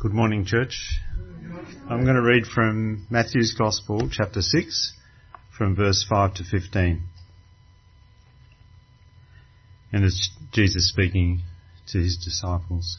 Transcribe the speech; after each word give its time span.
Good 0.00 0.14
morning, 0.14 0.44
church. 0.44 1.00
I'm 1.90 2.04
going 2.04 2.14
to 2.14 2.22
read 2.22 2.46
from 2.46 3.08
Matthew's 3.10 3.52
Gospel, 3.58 4.08
chapter 4.08 4.42
6, 4.42 4.92
from 5.50 5.74
verse 5.74 6.06
5 6.08 6.34
to 6.34 6.44
15. 6.44 7.02
And 9.92 10.04
it's 10.04 10.30
Jesus 10.52 10.88
speaking 10.88 11.40
to 11.88 11.98
his 11.98 12.16
disciples. 12.16 12.96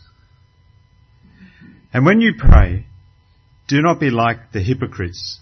And 1.93 2.05
when 2.05 2.19
you 2.19 2.33
pray, 2.37 2.87
do 3.69 3.81
not 3.81 4.01
be 4.01 4.09
like 4.09 4.51
the 4.51 4.61
hypocrites. 4.61 5.39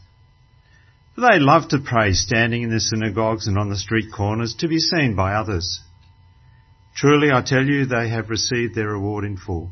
For 1.15 1.21
they 1.21 1.39
love 1.39 1.69
to 1.69 1.79
pray 1.83 2.11
standing 2.11 2.61
in 2.61 2.69
the 2.69 2.79
synagogues 2.79 3.47
and 3.47 3.57
on 3.57 3.71
the 3.71 3.77
street 3.77 4.13
corners 4.15 4.53
to 4.59 4.67
be 4.67 4.77
seen 4.77 5.15
by 5.15 5.33
others. 5.33 5.81
Truly 6.95 7.31
I 7.31 7.41
tell 7.43 7.65
you, 7.65 7.87
they 7.87 8.09
have 8.09 8.29
received 8.29 8.75
their 8.75 8.89
reward 8.89 9.23
in 9.23 9.37
full. 9.37 9.71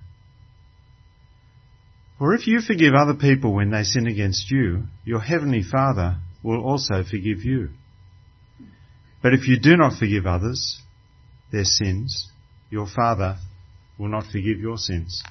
For 2.21 2.35
if 2.35 2.45
you 2.45 2.61
forgive 2.61 2.93
other 2.93 3.15
people 3.15 3.51
when 3.51 3.71
they 3.71 3.81
sin 3.81 4.05
against 4.05 4.51
you, 4.51 4.83
your 5.03 5.21
heavenly 5.21 5.63
Father 5.63 6.17
will 6.43 6.63
also 6.63 7.03
forgive 7.03 7.43
you. 7.43 7.69
But 9.23 9.33
if 9.33 9.47
you 9.47 9.59
do 9.59 9.75
not 9.75 9.97
forgive 9.97 10.27
others 10.27 10.83
their 11.51 11.63
sins, 11.63 12.29
your 12.69 12.85
Father 12.85 13.37
will 13.97 14.09
not 14.09 14.25
forgive 14.25 14.59
your 14.59 14.77
sins. 14.77 15.23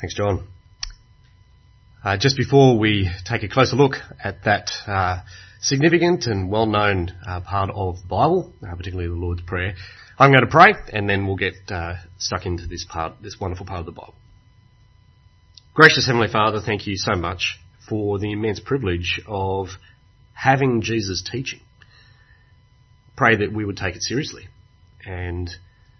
Thanks, 0.00 0.16
John. 0.16 0.48
Uh, 2.04 2.16
just 2.16 2.36
before 2.36 2.76
we 2.80 3.08
take 3.24 3.44
a 3.44 3.48
closer 3.48 3.76
look 3.76 3.94
at 4.24 4.42
that 4.42 4.72
uh, 4.88 5.20
significant 5.60 6.26
and 6.26 6.50
well-known 6.50 7.12
uh, 7.24 7.40
part 7.42 7.70
of 7.70 7.94
the 8.02 8.08
Bible, 8.08 8.52
uh, 8.60 8.74
particularly 8.74 9.08
the 9.08 9.14
Lord's 9.14 9.42
Prayer, 9.42 9.74
I'm 10.18 10.32
going 10.32 10.44
to 10.44 10.50
pray, 10.50 10.74
and 10.92 11.08
then 11.08 11.28
we'll 11.28 11.36
get 11.36 11.54
uh, 11.68 11.94
stuck 12.18 12.44
into 12.44 12.66
this 12.66 12.84
part, 12.84 13.22
this 13.22 13.36
wonderful 13.40 13.66
part 13.66 13.78
of 13.78 13.86
the 13.86 13.92
Bible. 13.92 14.16
Gracious 15.74 16.06
Heavenly 16.06 16.26
Father, 16.26 16.60
thank 16.60 16.88
you 16.88 16.96
so 16.96 17.14
much 17.14 17.60
for 17.88 18.18
the 18.18 18.32
immense 18.32 18.58
privilege 18.58 19.22
of 19.28 19.68
having 20.34 20.82
Jesus' 20.82 21.22
teaching. 21.22 21.60
Pray 23.16 23.36
that 23.36 23.52
we 23.52 23.64
would 23.64 23.76
take 23.76 23.94
it 23.94 24.02
seriously 24.02 24.48
and 25.06 25.48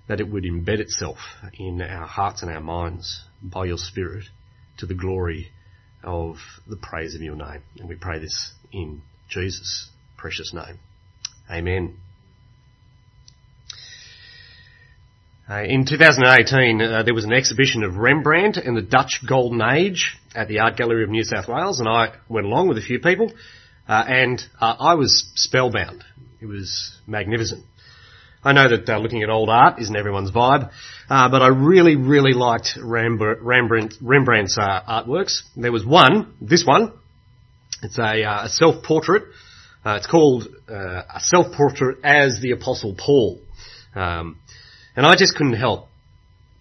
that 0.08 0.18
it 0.18 0.28
would 0.28 0.42
embed 0.42 0.80
itself 0.80 1.18
in 1.56 1.80
our 1.80 2.08
hearts 2.08 2.42
and 2.42 2.50
our 2.50 2.60
minds 2.60 3.24
by 3.40 3.66
your 3.66 3.78
Spirit 3.78 4.24
to 4.78 4.86
the 4.86 4.94
glory 4.94 5.51
of 6.02 6.36
the 6.66 6.76
praise 6.76 7.14
of 7.14 7.20
your 7.20 7.36
name. 7.36 7.62
And 7.78 7.88
we 7.88 7.94
pray 7.94 8.18
this 8.18 8.52
in 8.72 9.02
Jesus' 9.28 9.88
precious 10.16 10.52
name. 10.54 10.78
Amen. 11.50 11.96
Uh, 15.50 15.62
in 15.64 15.84
2018, 15.84 16.80
uh, 16.80 17.02
there 17.02 17.14
was 17.14 17.24
an 17.24 17.32
exhibition 17.32 17.82
of 17.82 17.96
Rembrandt 17.96 18.56
and 18.56 18.76
the 18.76 18.82
Dutch 18.82 19.20
Golden 19.28 19.60
Age 19.60 20.16
at 20.34 20.48
the 20.48 20.60
Art 20.60 20.76
Gallery 20.76 21.02
of 21.02 21.10
New 21.10 21.24
South 21.24 21.48
Wales, 21.48 21.80
and 21.80 21.88
I 21.88 22.14
went 22.28 22.46
along 22.46 22.68
with 22.68 22.78
a 22.78 22.82
few 22.82 23.00
people, 23.00 23.32
uh, 23.88 24.04
and 24.06 24.42
uh, 24.60 24.76
I 24.78 24.94
was 24.94 25.30
spellbound. 25.34 26.04
It 26.40 26.46
was 26.46 26.96
magnificent. 27.06 27.64
I 28.44 28.52
know 28.52 28.68
that 28.68 28.88
uh, 28.88 28.98
looking 28.98 29.22
at 29.22 29.30
old 29.30 29.48
art 29.48 29.80
isn't 29.80 29.94
everyone's 29.94 30.32
vibe, 30.32 30.70
uh, 31.08 31.28
but 31.28 31.42
I 31.42 31.48
really, 31.48 31.94
really 31.94 32.32
liked 32.32 32.76
Rembrandt, 32.80 33.94
Rembrandt's 34.00 34.58
artworks. 34.58 35.42
There 35.56 35.70
was 35.70 35.86
one, 35.86 36.34
this 36.40 36.64
one. 36.66 36.92
It's 37.82 37.98
a, 37.98 38.22
a 38.22 38.48
self-portrait. 38.48 39.24
it's 39.86 40.06
called 40.06 40.48
a 40.68 41.20
self-portrait 41.20 41.98
as 42.02 42.40
the 42.40 42.52
Apostle 42.52 42.96
Paul. 42.98 43.40
Um, 43.94 44.40
and 44.96 45.06
I 45.06 45.14
just 45.16 45.36
couldn't 45.36 45.54
help 45.54 45.88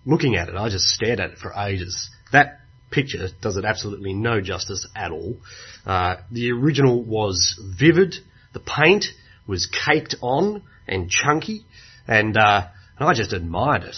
looking 0.05 0.35
at 0.35 0.49
it. 0.49 0.55
I 0.55 0.69
just 0.69 0.85
stared 0.85 1.19
at 1.19 1.31
it 1.31 1.37
for 1.37 1.53
ages. 1.53 2.09
That 2.31 2.59
picture 2.91 3.27
does 3.41 3.57
it 3.57 3.65
absolutely 3.65 4.13
no 4.13 4.41
justice 4.41 4.87
at 4.95 5.11
all. 5.11 5.37
Uh, 5.85 6.17
the 6.31 6.51
original 6.51 7.03
was 7.03 7.59
vivid. 7.79 8.15
The 8.53 8.59
paint 8.59 9.05
was 9.47 9.67
caked 9.67 10.15
on 10.21 10.63
and 10.91 11.09
chunky, 11.09 11.65
and, 12.07 12.37
uh, 12.37 12.67
and 12.99 13.09
I 13.09 13.13
just 13.13 13.33
admired 13.33 13.83
it. 13.83 13.95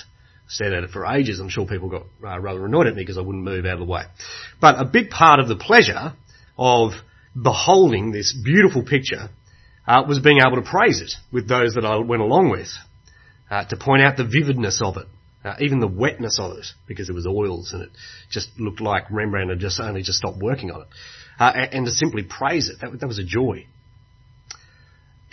Stared 0.47 0.73
at 0.73 0.83
it 0.83 0.91
for 0.91 1.05
ages. 1.05 1.39
I'm 1.39 1.49
sure 1.49 1.65
people 1.65 1.89
got 1.89 2.03
uh, 2.23 2.39
rather 2.39 2.65
annoyed 2.65 2.87
at 2.87 2.95
me 2.95 3.01
because 3.01 3.17
I 3.17 3.21
wouldn't 3.21 3.43
move 3.43 3.65
out 3.65 3.73
of 3.73 3.79
the 3.79 3.85
way. 3.85 4.03
But 4.61 4.79
a 4.79 4.85
big 4.85 5.09
part 5.09 5.39
of 5.39 5.47
the 5.47 5.55
pleasure 5.55 6.13
of 6.57 6.91
beholding 7.41 8.11
this 8.11 8.33
beautiful 8.33 8.83
picture 8.83 9.29
uh, 9.87 10.03
was 10.07 10.19
being 10.19 10.39
able 10.45 10.61
to 10.61 10.69
praise 10.69 11.01
it 11.01 11.13
with 11.31 11.47
those 11.47 11.73
that 11.75 11.85
I 11.85 11.97
went 11.97 12.21
along 12.21 12.49
with 12.49 12.67
uh, 13.49 13.65
to 13.65 13.77
point 13.77 14.01
out 14.01 14.17
the 14.17 14.25
vividness 14.25 14.81
of 14.83 14.97
it, 14.97 15.07
uh, 15.43 15.55
even 15.59 15.79
the 15.79 15.87
wetness 15.87 16.39
of 16.39 16.57
it, 16.57 16.65
because 16.87 17.09
it 17.09 17.13
was 17.13 17.27
oils 17.27 17.73
and 17.73 17.83
it 17.83 17.89
just 18.29 18.49
looked 18.57 18.81
like 18.81 19.09
Rembrandt 19.11 19.49
had 19.49 19.59
just 19.59 19.79
only 19.79 20.01
just 20.01 20.19
stopped 20.19 20.37
working 20.37 20.71
on 20.71 20.81
it, 20.81 20.87
uh, 21.39 21.51
and, 21.55 21.73
and, 21.73 21.85
to 21.85 21.91
simply 21.91 22.23
praise 22.23 22.69
it, 22.69 22.77
that, 22.81 22.99
that, 22.99 23.07
was 23.07 23.19
a 23.19 23.23
joy. 23.23 23.65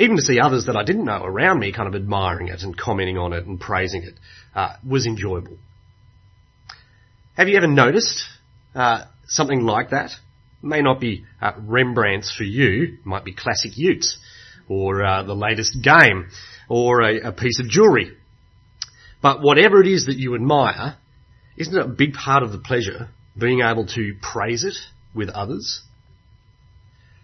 Even 0.00 0.16
to 0.16 0.22
see 0.22 0.40
others 0.40 0.64
that 0.64 0.76
I 0.76 0.82
didn't 0.82 1.04
know 1.04 1.22
around 1.22 1.60
me 1.60 1.72
kind 1.72 1.86
of 1.86 1.94
admiring 1.94 2.48
it 2.48 2.62
and 2.62 2.74
commenting 2.74 3.18
on 3.18 3.34
it 3.34 3.44
and 3.44 3.60
praising 3.60 4.02
it 4.02 4.14
uh, 4.54 4.76
was 4.82 5.04
enjoyable. 5.04 5.58
Have 7.36 7.48
you 7.48 7.58
ever 7.58 7.66
noticed 7.66 8.24
uh, 8.74 9.04
something 9.26 9.60
like 9.60 9.90
that? 9.90 10.12
May 10.62 10.80
not 10.80 11.00
be 11.00 11.26
uh, 11.40 11.52
Rembrandt's 11.58 12.34
for 12.34 12.44
you, 12.44 12.96
might 13.04 13.26
be 13.26 13.34
classic 13.34 13.76
Utes 13.76 14.18
or 14.68 14.98
the 15.26 15.34
latest 15.34 15.82
game 15.82 16.28
or 16.68 17.02
a, 17.02 17.28
a 17.28 17.32
piece 17.32 17.60
of 17.60 17.68
jewellery. 17.68 18.16
But 19.20 19.42
whatever 19.42 19.82
it 19.82 19.86
is 19.86 20.06
that 20.06 20.16
you 20.16 20.34
admire, 20.34 20.96
isn't 21.58 21.76
it 21.76 21.84
a 21.84 21.88
big 21.88 22.14
part 22.14 22.42
of 22.42 22.52
the 22.52 22.58
pleasure 22.58 23.10
being 23.38 23.60
able 23.60 23.86
to 23.88 24.14
praise 24.22 24.64
it 24.64 24.76
with 25.14 25.28
others? 25.28 25.82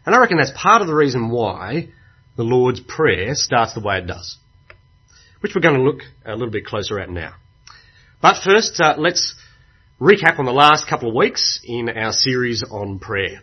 And 0.05 0.15
I 0.15 0.19
reckon 0.19 0.37
that's 0.37 0.53
part 0.55 0.83
of 0.83 0.89
the 0.89 0.95
reason 0.95 1.31
why 1.31 1.89
the 2.37 2.45
Lord's 2.45 2.81
Prayer 2.81 3.35
starts 3.35 3.75
the 3.75 3.81
way 3.81 3.99
it 3.99 4.07
does, 4.07 4.37
which 5.41 5.55
we're 5.55 5.63
going 5.63 5.77
to 5.77 5.83
look 5.83 6.01
a 6.25 6.33
little 6.33 6.51
bit 6.51 6.67
closer 6.67 6.99
at 7.01 7.11
now. 7.11 7.35
But 8.21 8.43
first, 8.43 8.81
uh, 8.81 8.95
let's 8.99 9.35
recap 10.01 10.39
on 10.39 10.45
the 10.45 10.53
last 10.53 10.89
couple 10.89 11.09
of 11.09 11.15
weeks 11.15 11.61
in 11.65 11.89
our 11.89 12.13
series 12.13 12.63
on 12.63 12.99
prayer. 12.99 13.43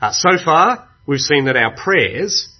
Uh, 0.00 0.12
so 0.12 0.36
far, 0.42 0.88
we've 1.06 1.20
seen 1.20 1.46
that 1.46 1.56
our 1.56 1.74
prayers 1.74 2.54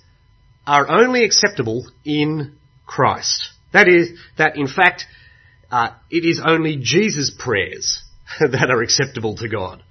are 0.67 0.91
only 0.91 1.25
acceptable 1.25 1.87
in 2.05 2.57
Christ. 2.87 3.51
That 3.73 3.89
is, 3.89 4.19
that 4.39 4.57
in 4.57 4.67
fact, 4.67 5.05
uh, 5.71 5.91
it 6.11 6.25
is 6.25 6.41
only 6.45 6.77
Jesus' 6.77 7.31
prayers 7.37 8.03
that 8.41 8.71
are 8.71 8.83
acceptable 8.83 9.37
to 9.37 9.49
God. 9.49 9.83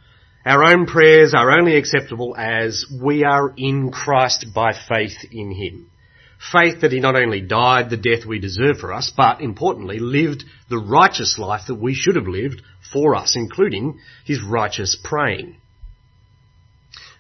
Our 0.48 0.64
own 0.64 0.86
prayers 0.86 1.34
are 1.34 1.60
only 1.60 1.76
acceptable 1.76 2.34
as 2.38 2.86
we 2.90 3.26
are 3.26 3.54
in 3.58 3.92
Christ 3.92 4.46
by 4.56 4.72
faith 4.72 5.18
in 5.30 5.52
Him. 5.52 5.92
Faith 6.54 6.80
that 6.80 6.94
He 6.94 7.02
not 7.02 7.18
only 7.18 7.42
died 7.42 7.90
the 7.90 7.98
death 7.98 8.26
we 8.26 8.40
deserve 8.40 8.78
for 8.78 8.94
us, 8.94 9.12
but 9.16 9.42
importantly 9.42 10.00
lived 10.00 10.46
the 10.70 10.78
righteous 10.78 11.38
life 11.38 11.64
that 11.68 11.76
we 11.76 11.94
should 11.94 12.16
have 12.16 12.30
lived 12.30 12.62
for 12.94 13.14
us, 13.14 13.36
including 13.36 14.00
His 14.24 14.42
righteous 14.42 14.98
praying. 15.04 15.58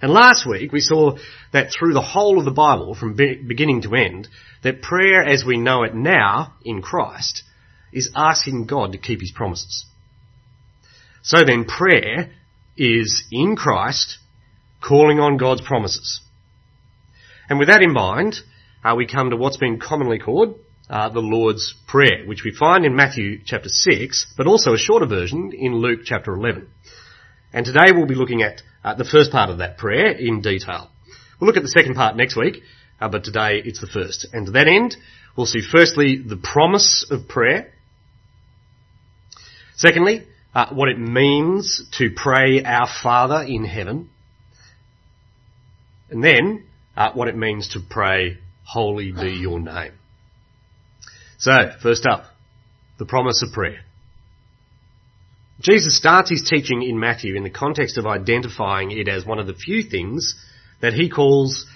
And 0.02 0.14
last 0.14 0.48
week 0.48 0.72
we 0.72 0.80
saw 0.80 1.18
that 1.52 1.74
through 1.78 1.96
the 1.96 2.02
whole 2.02 2.40
of 2.40 2.46
the 2.46 2.52
Bible, 2.52 2.96
from 2.96 3.18
beginning 3.18 3.82
to 3.82 3.96
end, 3.96 4.30
that 4.64 4.82
prayer 4.82 5.22
as 5.22 5.44
we 5.44 5.58
know 5.58 5.84
it 5.84 5.94
now 5.94 6.54
in 6.64 6.82
Christ 6.82 7.44
is 7.92 8.10
asking 8.16 8.68
God 8.68 8.94
to 8.94 8.98
keep 8.98 9.20
His 9.20 9.34
promises. 9.36 9.86
So 11.24 11.40
then 11.46 11.66
prayer 11.66 12.32
is 12.78 13.24
in 13.32 13.56
Christ 13.56 14.18
calling 14.82 15.20
on 15.20 15.38
God's 15.38 15.62
promises. 15.62 16.22
And 17.50 17.60
with 17.60 17.68
that 17.70 17.82
in 17.82 17.92
mind, 17.92 18.40
uh, 18.84 18.96
we 18.96 19.08
come 19.08 19.30
to 19.30 19.38
what's 19.38 19.58
been 19.58 19.80
commonly 19.80 20.20
called 20.20 20.60
uh, 20.90 21.10
the 21.10 21.20
Lord's 21.20 21.74
Prayer, 21.88 22.26
which 22.26 22.44
we 22.44 22.52
find 22.52 22.86
in 22.86 22.96
Matthew 22.96 23.40
chapter 23.46 23.70
6, 23.70 24.34
but 24.38 24.48
also 24.48 24.74
a 24.74 24.78
shorter 24.78 25.06
version 25.06 25.52
in 25.54 25.76
Luke 25.76 26.02
chapter 26.06 26.34
11. 26.34 26.68
And 27.54 27.66
today 27.66 27.92
we'll 27.94 28.06
be 28.06 28.16
looking 28.16 28.42
at 28.42 28.62
uh, 28.84 28.96
the 28.96 29.04
first 29.04 29.32
part 29.32 29.50
of 29.50 29.58
that 29.58 29.78
prayer 29.78 30.12
in 30.12 30.42
detail. 30.42 30.90
We'll 31.40 31.48
look 31.48 31.58
at 31.58 31.64
the 31.64 31.70
second 31.70 31.96
part 31.96 32.16
next 32.16 32.36
week, 32.36 32.62
uh, 33.00 33.10
but 33.10 33.24
today 33.24 33.62
it's 33.64 33.82
the 33.82 33.88
first. 33.88 34.28
And 34.34 34.46
to 34.46 34.52
that 34.54 34.68
end, 34.68 34.96
we'll 35.36 35.46
see 35.46 35.62
firstly 35.62 36.22
the 36.26 36.38
promise 36.38 37.06
of 37.10 37.28
prayer. 37.28 37.74
Secondly, 39.76 40.26
uh, 40.58 40.74
what 40.74 40.90
it 40.90 40.98
means 40.98 41.84
to 42.00 42.10
pray 42.10 42.64
our 42.64 42.88
Father 43.04 43.44
in 43.44 43.64
heaven. 43.64 44.10
And 46.10 46.24
then, 46.24 46.66
uh, 46.96 47.12
what 47.12 47.28
it 47.28 47.38
means 47.38 47.74
to 47.74 47.80
pray, 47.80 48.40
Holy 48.64 49.12
be 49.12 49.34
your 49.34 49.60
name. 49.60 49.92
So, 51.38 51.52
first 51.84 52.08
up, 52.08 52.24
the 52.98 53.06
promise 53.06 53.44
of 53.44 53.54
prayer. 53.54 53.82
Jesus 55.62 55.96
starts 55.96 56.32
his 56.32 56.42
teaching 56.42 56.82
in 56.82 57.00
Matthew 57.00 57.36
in 57.36 57.44
the 57.44 57.52
context 57.52 58.00
of 58.00 58.08
identifying 58.08 58.90
it 58.90 59.08
as 59.08 59.28
one 59.28 59.38
of 59.38 59.46
the 59.46 59.54
few 59.54 59.84
things 59.84 60.34
that 60.82 60.94
he 60.94 61.08
calls 61.08 61.68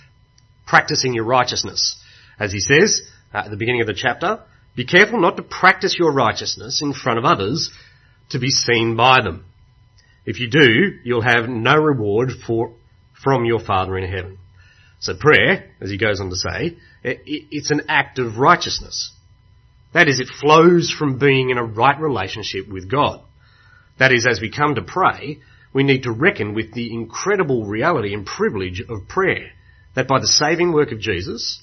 practicing 0.66 1.13
your 1.13 1.25
righteousness. 1.25 2.01
As 2.39 2.51
he 2.51 2.60
says 2.60 3.04
at 3.31 3.51
the 3.51 3.57
beginning 3.57 3.81
of 3.81 3.88
the 3.88 3.94
chapter, 3.94 4.39
be 4.75 4.86
careful 4.86 5.22
not 5.22 5.38
to 5.38 5.44
practice 5.44 6.00
your 6.00 6.12
righteousness 6.12 6.81
in 6.81 6.94
front 6.94 7.19
of 7.19 7.25
others 7.25 7.69
to 8.31 8.39
be 8.39 8.50
seen 8.50 8.95
by 8.95 9.22
them. 9.22 9.45
If 10.25 10.39
you 10.39 10.50
do, 10.50 11.00
you'll 11.04 11.22
have 11.22 11.50
no 11.50 11.75
reward 11.75 12.31
for, 12.45 12.74
from 13.24 13.45
your 13.45 13.60
Father 13.60 13.98
in 13.98 14.10
heaven. 14.10 14.38
So 15.00 15.16
prayer, 15.16 15.72
as 15.81 15.89
he 15.89 15.98
goes 15.98 16.19
on 16.19 16.30
to 16.30 16.36
say, 16.36 16.78
it's 17.04 17.72
an 17.72 17.81
act 17.88 18.19
of 18.19 18.38
righteousness. 18.38 19.12
That 19.94 20.07
is, 20.07 20.19
it 20.19 20.28
flows 20.39 20.92
from 20.92 21.18
being 21.18 21.50
in 21.50 21.57
a 21.57 21.66
right 21.66 22.00
relationship 22.00 22.69
with 22.69 22.89
God. 22.89 23.22
That 24.00 24.12
is, 24.12 24.28
as 24.30 24.39
we 24.39 24.51
come 24.51 24.75
to 24.75 24.84
pray, 24.84 25.39
we 25.74 25.84
need 25.84 26.04
to 26.04 26.12
reckon 26.12 26.54
with 26.54 26.74
the 26.74 26.94
incredible 26.94 27.66
reality 27.66 28.13
and 28.13 28.25
privilege 28.25 28.81
of 28.88 29.07
prayer. 29.07 29.51
That 29.95 30.07
by 30.07 30.19
the 30.19 30.27
saving 30.27 30.72
work 30.72 30.92
of 30.92 31.00
Jesus, 31.00 31.62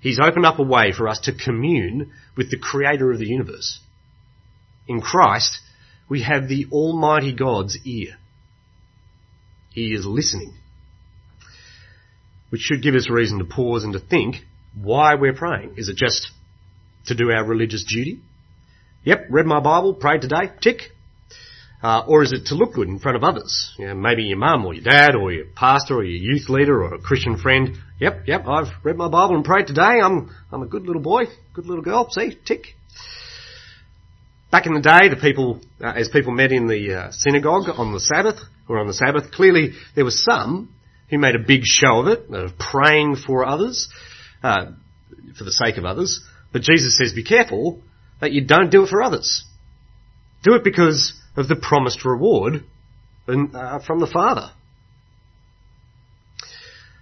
He's 0.00 0.20
opened 0.20 0.46
up 0.46 0.58
a 0.58 0.64
way 0.64 0.92
for 0.92 1.08
us 1.08 1.20
to 1.20 1.34
commune 1.34 2.12
with 2.36 2.50
the 2.50 2.58
Creator 2.58 3.12
of 3.12 3.18
the 3.18 3.26
universe. 3.26 3.80
In 4.86 5.00
Christ, 5.00 5.58
we 6.08 6.22
have 6.22 6.48
the 6.48 6.66
Almighty 6.72 7.34
God's 7.34 7.78
ear. 7.84 8.16
He 9.70 9.92
is 9.92 10.06
listening. 10.06 10.54
Which 12.50 12.62
should 12.62 12.82
give 12.82 12.94
us 12.94 13.10
reason 13.10 13.38
to 13.38 13.44
pause 13.44 13.84
and 13.84 13.92
to 13.92 13.98
think 13.98 14.36
why 14.74 15.14
we're 15.14 15.34
praying. 15.34 15.74
Is 15.76 15.88
it 15.88 15.96
just 15.96 16.30
to 17.06 17.14
do 17.14 17.30
our 17.30 17.44
religious 17.44 17.84
duty? 17.84 18.20
Yep, 19.04 19.26
read 19.30 19.46
my 19.46 19.60
Bible, 19.60 19.94
prayed 19.94 20.22
today, 20.22 20.50
tick. 20.60 20.80
Uh, 21.80 22.02
or 22.08 22.24
is 22.24 22.32
it 22.32 22.46
to 22.46 22.56
look 22.56 22.74
good 22.74 22.88
in 22.88 22.98
front 22.98 23.16
of 23.16 23.22
others? 23.22 23.72
You 23.78 23.86
know, 23.86 23.94
maybe 23.94 24.24
your 24.24 24.38
mum 24.38 24.66
or 24.66 24.74
your 24.74 24.82
dad 24.82 25.14
or 25.14 25.30
your 25.30 25.44
pastor 25.54 25.98
or 25.98 26.04
your 26.04 26.32
youth 26.32 26.48
leader 26.48 26.82
or 26.82 26.94
a 26.94 26.98
Christian 26.98 27.38
friend. 27.38 27.76
Yep, 28.00 28.22
yep, 28.26 28.48
I've 28.48 28.68
read 28.82 28.96
my 28.96 29.08
Bible 29.08 29.36
and 29.36 29.44
prayed 29.44 29.68
today. 29.68 30.00
I'm, 30.02 30.34
I'm 30.50 30.62
a 30.62 30.66
good 30.66 30.86
little 30.86 31.02
boy, 31.02 31.24
good 31.54 31.66
little 31.66 31.84
girl. 31.84 32.08
See, 32.10 32.36
tick. 32.44 32.77
Back 34.50 34.66
in 34.66 34.72
the 34.72 34.80
day, 34.80 35.08
the 35.10 35.20
people, 35.20 35.60
uh, 35.80 35.92
as 35.94 36.08
people 36.08 36.32
met 36.32 36.52
in 36.52 36.68
the 36.68 36.94
uh, 36.94 37.10
synagogue 37.10 37.68
on 37.68 37.92
the 37.92 38.00
Sabbath, 38.00 38.38
or 38.66 38.78
on 38.78 38.86
the 38.86 38.94
Sabbath, 38.94 39.30
clearly 39.30 39.72
there 39.94 40.04
were 40.04 40.10
some 40.10 40.74
who 41.10 41.18
made 41.18 41.34
a 41.34 41.38
big 41.38 41.62
show 41.64 42.00
of 42.00 42.06
it, 42.06 42.30
of 42.30 42.58
praying 42.58 43.16
for 43.16 43.44
others, 43.44 43.88
uh, 44.42 44.72
for 45.36 45.44
the 45.44 45.52
sake 45.52 45.76
of 45.76 45.84
others. 45.84 46.24
But 46.52 46.62
Jesus 46.62 46.96
says, 46.96 47.12
be 47.12 47.24
careful 47.24 47.82
that 48.20 48.32
you 48.32 48.44
don't 48.44 48.70
do 48.70 48.84
it 48.84 48.88
for 48.88 49.02
others. 49.02 49.44
Do 50.42 50.54
it 50.54 50.64
because 50.64 51.12
of 51.36 51.48
the 51.48 51.56
promised 51.56 52.04
reward 52.04 52.64
uh, 53.26 53.80
from 53.80 54.00
the 54.00 54.06
Father. 54.06 54.50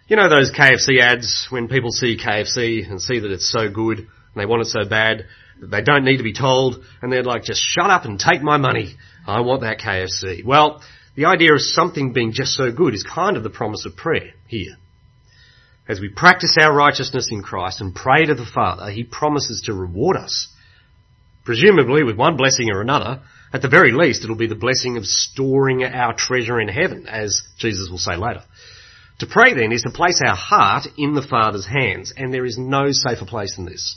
You 0.09 0.17
know 0.17 0.29
those 0.29 0.53
KFC 0.53 1.01
ads 1.01 1.49
when 1.51 1.69
people 1.69 1.91
see 1.91 2.17
KFC 2.17 2.89
and 2.89 3.01
see 3.03 3.19
that 3.19 3.31
it's 3.31 3.51
so 3.51 3.69
good 3.69 3.99
and 3.99 4.09
they 4.37 4.47
want 4.47 4.63
it 4.63 4.67
so 4.67 4.89
bad 4.89 5.27
that 5.61 5.71
they 5.71 5.83
don't 5.83 6.05
need 6.05 6.19
to 6.19 6.23
be 6.23 6.33
told 6.33 6.85
and 7.01 7.13
they're 7.13 7.23
like, 7.23 7.45
just 7.45 7.63
shut 7.63 7.91
up 7.91 8.05
and 8.05 8.19
take 8.19 8.43
my 8.43 8.57
money. 8.57 8.97
I 9.27 9.41
want 9.41 9.63
that 9.63 9.79
KFC. 9.79 10.45
Well, 10.45 10.83
the 11.15 11.27
idea 11.27 11.55
of 11.55 11.61
something 11.61 12.13
being 12.13 12.33
just 12.33 12.55
so 12.55 12.71
good 12.71 12.95
is 12.95 13.03
kind 13.03 13.37
of 13.37 13.43
the 13.43 13.51
promise 13.51 13.87
of 13.87 13.97
prayer 13.97 14.35
here. 14.47 14.77
As 15.89 16.01
we 16.01 16.09
practice 16.09 16.57
our 16.61 16.75
righteousness 16.75 17.29
in 17.31 17.43
Christ 17.43 17.81
and 17.81 17.95
pray 17.95 18.27
to 18.27 18.35
the 18.35 18.45
Father, 18.45 18.91
He 18.91 19.05
promises 19.05 19.63
to 19.63 19.73
reward 19.73 20.17
us. 20.17 20.49
Presumably 21.45 22.03
with 22.03 22.17
one 22.17 22.37
blessing 22.37 22.71
or 22.71 22.81
another, 22.81 23.23
at 23.53 23.63
the 23.63 23.69
very 23.69 23.93
least, 23.93 24.25
it'll 24.25 24.37
be 24.37 24.49
the 24.49 24.57
blessing 24.57 24.97
of 24.97 25.07
storing 25.07 25.85
our 25.85 26.13
treasure 26.13 26.61
in 26.61 26.69
heaven, 26.69 27.07
as 27.07 27.43
Jesus 27.57 27.89
will 27.89 27.99
say 27.99 28.17
later. 28.17 28.43
To 29.21 29.27
pray 29.27 29.55
then 29.55 29.73
is 29.73 29.83
to 29.83 29.91
place 29.91 30.21
our 30.27 30.37
heart 30.37 30.89
in 30.99 31.15
the 31.15 31.23
Father's 31.23 31.67
hands, 31.67 32.13
and 32.17 32.35
there 32.35 32.45
is 32.45 32.59
no 32.59 32.89
safer 32.91 33.25
place 33.25 33.57
than 33.57 33.65
this. 33.65 33.97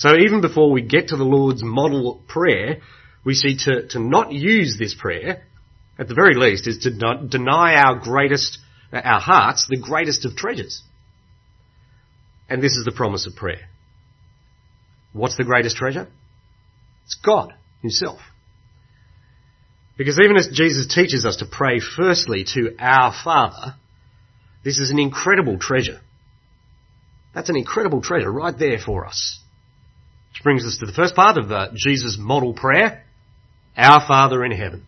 So 0.00 0.16
even 0.16 0.40
before 0.40 0.70
we 0.70 0.80
get 0.80 1.08
to 1.08 1.18
the 1.18 1.24
Lord's 1.24 1.62
model 1.62 2.24
prayer, 2.26 2.78
we 3.22 3.34
see 3.34 3.58
to, 3.66 3.86
to 3.88 3.98
not 3.98 4.32
use 4.32 4.78
this 4.78 4.94
prayer, 4.94 5.42
at 5.98 6.08
the 6.08 6.14
very 6.14 6.36
least, 6.36 6.66
is 6.66 6.78
to 6.84 7.26
deny 7.28 7.74
our 7.74 7.98
greatest, 7.98 8.60
our 8.94 9.20
hearts, 9.20 9.66
the 9.68 9.76
greatest 9.76 10.24
of 10.24 10.36
treasures. 10.36 10.82
And 12.48 12.62
this 12.62 12.76
is 12.76 12.86
the 12.86 12.92
promise 12.96 13.26
of 13.26 13.36
prayer. 13.36 13.68
What's 15.12 15.36
the 15.36 15.44
greatest 15.44 15.76
treasure? 15.76 16.08
It's 17.04 17.16
God 17.16 17.52
Himself. 17.82 18.20
Because 19.98 20.18
even 20.18 20.38
as 20.38 20.48
Jesus 20.50 20.86
teaches 20.86 21.26
us 21.26 21.36
to 21.36 21.44
pray 21.44 21.78
firstly 21.78 22.44
to 22.54 22.74
our 22.78 23.12
Father, 23.12 23.74
this 24.64 24.78
is 24.78 24.90
an 24.90 24.98
incredible 24.98 25.58
treasure. 25.58 26.00
That's 27.34 27.50
an 27.50 27.56
incredible 27.56 28.00
treasure 28.00 28.32
right 28.32 28.58
there 28.58 28.78
for 28.78 29.04
us. 29.04 29.40
Which 30.40 30.44
brings 30.44 30.64
us 30.64 30.78
to 30.78 30.86
the 30.86 30.94
first 30.94 31.14
part 31.14 31.36
of 31.36 31.52
uh, 31.52 31.66
Jesus' 31.74 32.16
model 32.18 32.54
prayer, 32.54 33.04
Our 33.76 34.00
Father 34.08 34.42
in 34.42 34.52
Heaven. 34.52 34.86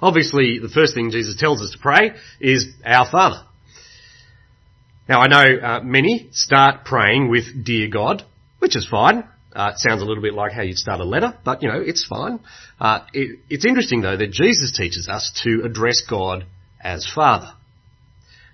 Obviously, 0.00 0.58
the 0.58 0.70
first 0.70 0.94
thing 0.94 1.10
Jesus 1.10 1.36
tells 1.38 1.60
us 1.60 1.72
to 1.72 1.78
pray 1.78 2.12
is 2.40 2.68
Our 2.86 3.06
Father. 3.10 3.44
Now 5.10 5.20
I 5.20 5.26
know 5.26 5.58
uh, 5.62 5.80
many 5.82 6.30
start 6.32 6.86
praying 6.86 7.28
with 7.28 7.62
Dear 7.62 7.88
God, 7.88 8.22
which 8.60 8.76
is 8.76 8.88
fine. 8.90 9.24
Uh, 9.54 9.72
it 9.74 9.78
sounds 9.78 10.00
a 10.00 10.06
little 10.06 10.22
bit 10.22 10.32
like 10.32 10.52
how 10.52 10.62
you'd 10.62 10.78
start 10.78 11.00
a 11.00 11.04
letter, 11.04 11.36
but 11.44 11.62
you 11.62 11.68
know, 11.68 11.82
it's 11.84 12.06
fine. 12.06 12.40
Uh, 12.80 13.00
it, 13.12 13.40
it's 13.50 13.66
interesting 13.66 14.00
though 14.00 14.16
that 14.16 14.30
Jesus 14.30 14.72
teaches 14.74 15.06
us 15.06 15.38
to 15.44 15.66
address 15.66 16.00
God 16.08 16.46
as 16.80 17.06
Father. 17.14 17.52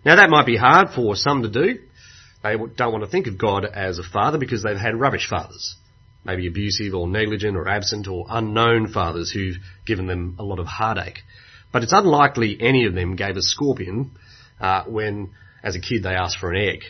Now 0.04 0.16
that 0.16 0.30
might 0.30 0.46
be 0.46 0.56
hard 0.56 0.88
for 0.96 1.14
some 1.14 1.42
to 1.42 1.48
do. 1.48 1.78
They 2.44 2.56
don't 2.56 2.92
want 2.92 3.02
to 3.02 3.10
think 3.10 3.26
of 3.26 3.38
God 3.38 3.64
as 3.64 3.98
a 3.98 4.02
father 4.02 4.36
because 4.36 4.62
they've 4.62 4.76
had 4.76 5.00
rubbish 5.00 5.28
fathers. 5.30 5.76
Maybe 6.26 6.46
abusive 6.46 6.94
or 6.94 7.08
negligent 7.08 7.56
or 7.56 7.66
absent 7.66 8.06
or 8.06 8.26
unknown 8.28 8.92
fathers 8.92 9.30
who've 9.30 9.56
given 9.86 10.06
them 10.06 10.36
a 10.38 10.44
lot 10.44 10.58
of 10.58 10.66
heartache. 10.66 11.20
But 11.72 11.82
it's 11.82 11.94
unlikely 11.94 12.58
any 12.60 12.84
of 12.84 12.94
them 12.94 13.16
gave 13.16 13.36
a 13.36 13.42
scorpion 13.42 14.12
uh, 14.60 14.84
when, 14.84 15.30
as 15.62 15.74
a 15.74 15.80
kid, 15.80 16.02
they 16.02 16.14
asked 16.14 16.38
for 16.38 16.52
an 16.52 16.60
egg. 16.68 16.80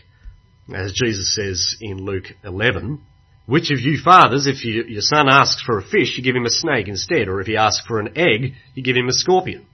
As 0.75 0.93
Jesus 0.93 1.33
says 1.35 1.77
in 1.81 1.99
Luke 1.99 2.27
11, 2.43 3.01
which 3.47 3.71
of 3.71 3.79
you 3.79 3.99
fathers, 4.03 4.49
if 4.49 4.65
you, 4.65 4.85
your 4.89 5.03
son 5.03 5.29
asks 5.29 5.63
for 5.63 5.79
a 5.79 5.83
fish, 5.83 6.17
you 6.17 6.25
give 6.25 6.35
him 6.35 6.47
a 6.47 6.51
snake 6.51 6.89
instead, 6.89 7.29
or 7.29 7.41
if 7.41 7.47
he 7.47 7.57
asks 7.57 7.87
for 7.87 8.01
an 8.01 8.17
egg, 8.17 8.55
you 8.75 8.83
give 8.83 8.97
him 8.97 9.09
a 9.09 9.13
scorpion? 9.13 9.67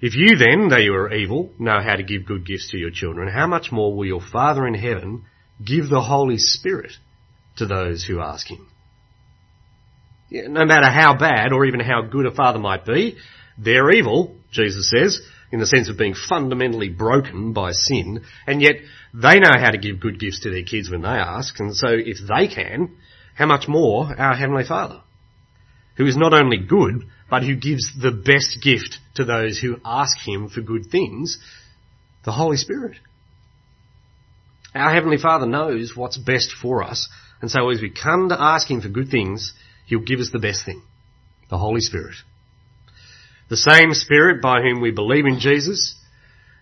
If 0.00 0.14
you 0.14 0.36
then, 0.36 0.68
though 0.68 0.76
you 0.76 0.94
are 0.94 1.12
evil, 1.12 1.52
know 1.58 1.80
how 1.80 1.96
to 1.96 2.02
give 2.02 2.26
good 2.26 2.46
gifts 2.46 2.70
to 2.70 2.78
your 2.78 2.90
children, 2.90 3.28
how 3.28 3.46
much 3.46 3.72
more 3.72 3.94
will 3.94 4.06
your 4.06 4.20
Father 4.20 4.66
in 4.66 4.74
heaven 4.74 5.24
give 5.64 5.88
the 5.88 6.02
Holy 6.02 6.38
Spirit 6.38 6.92
to 7.56 7.66
those 7.66 8.04
who 8.04 8.20
ask 8.20 8.48
him? 8.48 8.68
no 10.30 10.64
matter 10.64 10.90
how 10.90 11.16
bad 11.16 11.52
or 11.52 11.64
even 11.64 11.80
how 11.80 12.02
good 12.02 12.26
a 12.26 12.34
father 12.34 12.58
might 12.58 12.84
be, 12.84 13.16
they're 13.58 13.90
evil, 13.92 14.36
Jesus 14.50 14.90
says, 14.90 15.20
in 15.52 15.60
the 15.60 15.66
sense 15.66 15.88
of 15.88 15.98
being 15.98 16.14
fundamentally 16.14 16.88
broken 16.88 17.52
by 17.52 17.70
sin, 17.72 18.24
and 18.46 18.60
yet 18.60 18.76
they 19.12 19.38
know 19.38 19.52
how 19.56 19.70
to 19.70 19.78
give 19.78 20.00
good 20.00 20.18
gifts 20.18 20.40
to 20.40 20.50
their 20.50 20.64
kids 20.64 20.90
when 20.90 21.02
they 21.02 21.08
ask, 21.08 21.58
and 21.60 21.76
so 21.76 21.88
if 21.90 22.18
they 22.28 22.52
can, 22.52 22.96
how 23.36 23.46
much 23.46 23.68
more 23.68 24.12
our 24.18 24.34
Heavenly 24.34 24.64
Father, 24.64 25.00
who 25.96 26.06
is 26.06 26.16
not 26.16 26.34
only 26.34 26.58
good, 26.58 27.04
but 27.30 27.42
who 27.42 27.56
gives 27.56 27.90
the 28.00 28.10
best 28.10 28.62
gift 28.62 28.98
to 29.16 29.24
those 29.24 29.58
who 29.58 29.76
ask 29.84 30.16
Him 30.26 30.48
for 30.48 30.60
good 30.60 30.86
things, 30.90 31.38
The 32.24 32.32
Holy 32.32 32.56
Spirit. 32.56 32.96
Our 34.74 34.92
Heavenly 34.92 35.18
Father 35.18 35.46
knows 35.46 35.92
what's 35.94 36.18
best 36.18 36.52
for 36.60 36.82
us, 36.82 37.08
and 37.40 37.50
so 37.50 37.70
as 37.70 37.80
we 37.80 37.90
come 37.90 38.28
to 38.28 38.40
ask 38.40 38.70
Him 38.70 38.80
for 38.80 38.88
good 38.88 39.08
things, 39.08 39.52
He'll 39.86 40.00
give 40.00 40.20
us 40.20 40.30
the 40.32 40.38
best 40.38 40.64
thing. 40.64 40.82
The 41.50 41.58
Holy 41.58 41.80
Spirit. 41.80 42.16
The 43.48 43.56
same 43.56 43.92
Spirit 43.92 44.42
by 44.42 44.62
whom 44.62 44.80
we 44.80 44.90
believe 44.90 45.26
in 45.26 45.38
Jesus, 45.38 45.96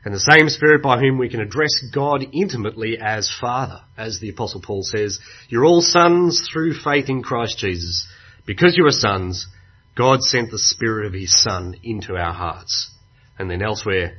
and 0.04 0.12
the 0.12 0.20
same 0.20 0.48
Spirit 0.48 0.82
by 0.82 0.98
whom 0.98 1.16
we 1.16 1.28
can 1.28 1.40
address 1.40 1.70
God 1.94 2.24
intimately 2.32 2.98
as 3.00 3.32
Father. 3.40 3.80
As 3.96 4.18
the 4.18 4.30
Apostle 4.30 4.60
Paul 4.60 4.82
says, 4.82 5.20
you're 5.48 5.64
all 5.64 5.80
sons 5.80 6.48
through 6.52 6.74
faith 6.74 7.08
in 7.08 7.22
Christ 7.22 7.58
Jesus. 7.58 8.08
Because 8.44 8.74
you 8.76 8.84
are 8.86 8.90
sons, 8.90 9.46
God 9.96 10.22
sent 10.22 10.50
the 10.50 10.58
Spirit 10.58 11.06
of 11.06 11.12
His 11.12 11.40
Son 11.42 11.74
into 11.82 12.16
our 12.16 12.32
hearts. 12.32 12.90
And 13.38 13.50
then 13.50 13.62
elsewhere, 13.62 14.18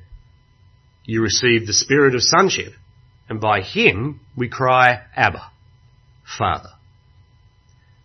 you 1.05 1.21
receive 1.21 1.65
the 1.65 1.73
Spirit 1.73 2.15
of 2.15 2.21
sonship, 2.21 2.73
and 3.29 3.41
by 3.41 3.61
Him 3.61 4.21
we 4.37 4.49
cry, 4.49 5.01
Abba, 5.15 5.51
Father. 6.37 6.69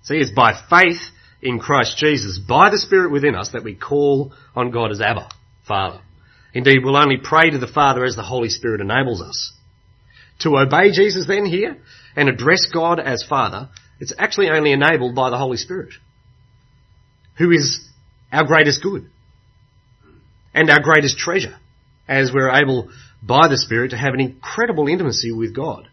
See, 0.02 0.16
it's 0.16 0.30
by 0.30 0.52
faith 0.70 1.00
in 1.42 1.58
Christ 1.58 1.98
Jesus, 1.98 2.38
by 2.38 2.70
the 2.70 2.78
Spirit 2.78 3.12
within 3.12 3.34
us, 3.34 3.50
that 3.52 3.64
we 3.64 3.74
call 3.74 4.32
on 4.56 4.70
God 4.70 4.90
as 4.90 5.00
Abba, 5.00 5.28
Father. 5.66 6.00
Indeed, 6.54 6.80
we'll 6.82 6.96
only 6.96 7.18
pray 7.22 7.50
to 7.50 7.58
the 7.58 7.66
Father 7.66 8.04
as 8.04 8.16
the 8.16 8.22
Holy 8.22 8.48
Spirit 8.48 8.80
enables 8.80 9.22
us. 9.22 9.52
To 10.40 10.56
obey 10.56 10.90
Jesus 10.92 11.26
then 11.26 11.44
here 11.44 11.76
and 12.16 12.28
address 12.28 12.66
God 12.72 12.98
as 12.98 13.24
Father, 13.28 13.68
it's 14.00 14.14
actually 14.18 14.50
only 14.50 14.72
enabled 14.72 15.14
by 15.14 15.30
the 15.30 15.38
Holy 15.38 15.56
Spirit, 15.56 15.90
who 17.38 17.50
is 17.50 17.88
our 18.32 18.44
greatest 18.44 18.82
good 18.82 19.08
and 20.52 20.70
our 20.70 20.80
greatest 20.80 21.18
treasure, 21.18 21.56
as 22.06 22.32
we're 22.32 22.50
able 22.50 22.90
by 23.22 23.48
the 23.48 23.56
Spirit 23.56 23.90
to 23.90 23.96
have 23.96 24.14
an 24.14 24.20
incredible 24.20 24.88
intimacy 24.88 25.32
with 25.32 25.54
God, 25.54 25.88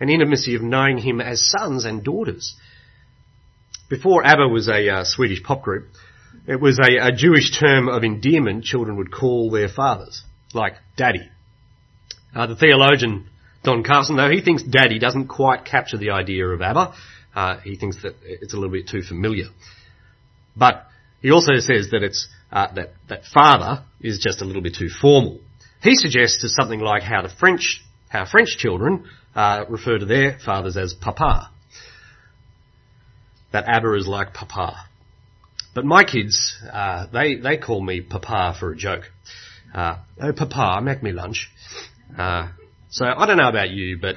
an 0.00 0.08
intimacy 0.08 0.54
of 0.54 0.62
knowing 0.62 0.98
Him 0.98 1.20
as 1.20 1.48
sons 1.48 1.84
and 1.84 2.04
daughters. 2.04 2.54
Before 3.88 4.24
ABBA 4.24 4.48
was 4.48 4.68
a 4.68 4.88
uh, 4.88 5.04
Swedish 5.04 5.42
pop 5.42 5.62
group, 5.62 5.88
it 6.46 6.60
was 6.60 6.78
a, 6.78 7.08
a 7.08 7.12
Jewish 7.12 7.58
term 7.58 7.88
of 7.88 8.04
endearment 8.04 8.64
children 8.64 8.96
would 8.96 9.12
call 9.12 9.50
their 9.50 9.68
fathers, 9.68 10.22
like 10.54 10.74
daddy. 10.96 11.28
Uh, 12.34 12.46
the 12.46 12.56
theologian 12.56 13.28
Don 13.62 13.84
Carson, 13.84 14.16
though, 14.16 14.30
he 14.30 14.40
thinks 14.40 14.62
daddy 14.62 14.98
doesn't 14.98 15.28
quite 15.28 15.64
capture 15.64 15.96
the 15.96 16.10
idea 16.10 16.46
of 16.46 16.60
ABBA. 16.60 16.94
Uh, 17.34 17.60
he 17.60 17.76
thinks 17.76 18.02
that 18.02 18.14
it's 18.24 18.52
a 18.52 18.56
little 18.56 18.72
bit 18.72 18.88
too 18.88 19.02
familiar. 19.02 19.46
But 20.56 20.86
he 21.20 21.30
also 21.30 21.54
says 21.58 21.90
that 21.90 22.02
it's 22.02 22.28
uh, 22.50 22.72
that 22.74 22.94
that 23.08 23.24
father 23.24 23.84
is 24.00 24.18
just 24.18 24.42
a 24.42 24.44
little 24.44 24.62
bit 24.62 24.76
too 24.78 24.88
formal. 24.88 25.40
He 25.82 25.94
suggests 25.94 26.44
something 26.58 26.80
like 26.80 27.02
how 27.02 27.22
the 27.22 27.28
French 27.28 27.82
how 28.08 28.26
French 28.26 28.56
children 28.58 29.04
uh, 29.34 29.64
refer 29.68 29.98
to 29.98 30.06
their 30.06 30.38
fathers 30.44 30.76
as 30.76 30.94
papa. 30.94 31.50
That 33.52 33.64
ABBA 33.68 33.94
is 33.94 34.06
like 34.06 34.34
papa. 34.34 34.86
But 35.74 35.84
my 35.86 36.04
kids, 36.04 36.56
uh, 36.70 37.06
they, 37.12 37.36
they 37.36 37.56
call 37.56 37.80
me 37.80 38.02
Papa 38.02 38.54
for 38.58 38.72
a 38.72 38.76
joke. 38.76 39.04
Uh, 39.74 39.96
oh 40.20 40.32
Papa, 40.32 40.82
make 40.82 41.02
me 41.02 41.12
lunch. 41.12 41.50
Uh, 42.16 42.48
so 42.90 43.06
I 43.06 43.26
don't 43.26 43.38
know 43.38 43.48
about 43.48 43.70
you, 43.70 43.98
but 43.98 44.16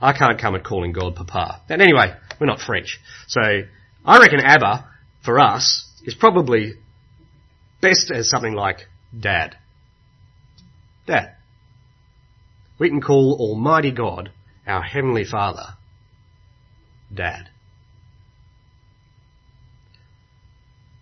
I 0.00 0.16
can't 0.16 0.40
come 0.40 0.54
at 0.54 0.64
calling 0.64 0.92
God 0.92 1.14
Papa. 1.14 1.60
And 1.68 1.82
anyway, 1.82 2.14
we're 2.40 2.46
not 2.46 2.60
French. 2.60 2.98
So 3.28 3.40
I 4.04 4.18
reckon 4.18 4.40
Abba, 4.40 4.88
for 5.24 5.38
us, 5.40 5.86
is 6.04 6.14
probably 6.14 6.74
best 7.80 8.10
as 8.14 8.28
something 8.28 8.54
like 8.54 8.78
Dad. 9.18 9.56
Dad. 11.06 11.34
We 12.78 12.88
can 12.88 13.00
call 13.00 13.36
Almighty 13.38 13.92
God, 13.92 14.30
our 14.66 14.82
Heavenly 14.82 15.24
Father, 15.24 15.74
Dad. 17.14 17.48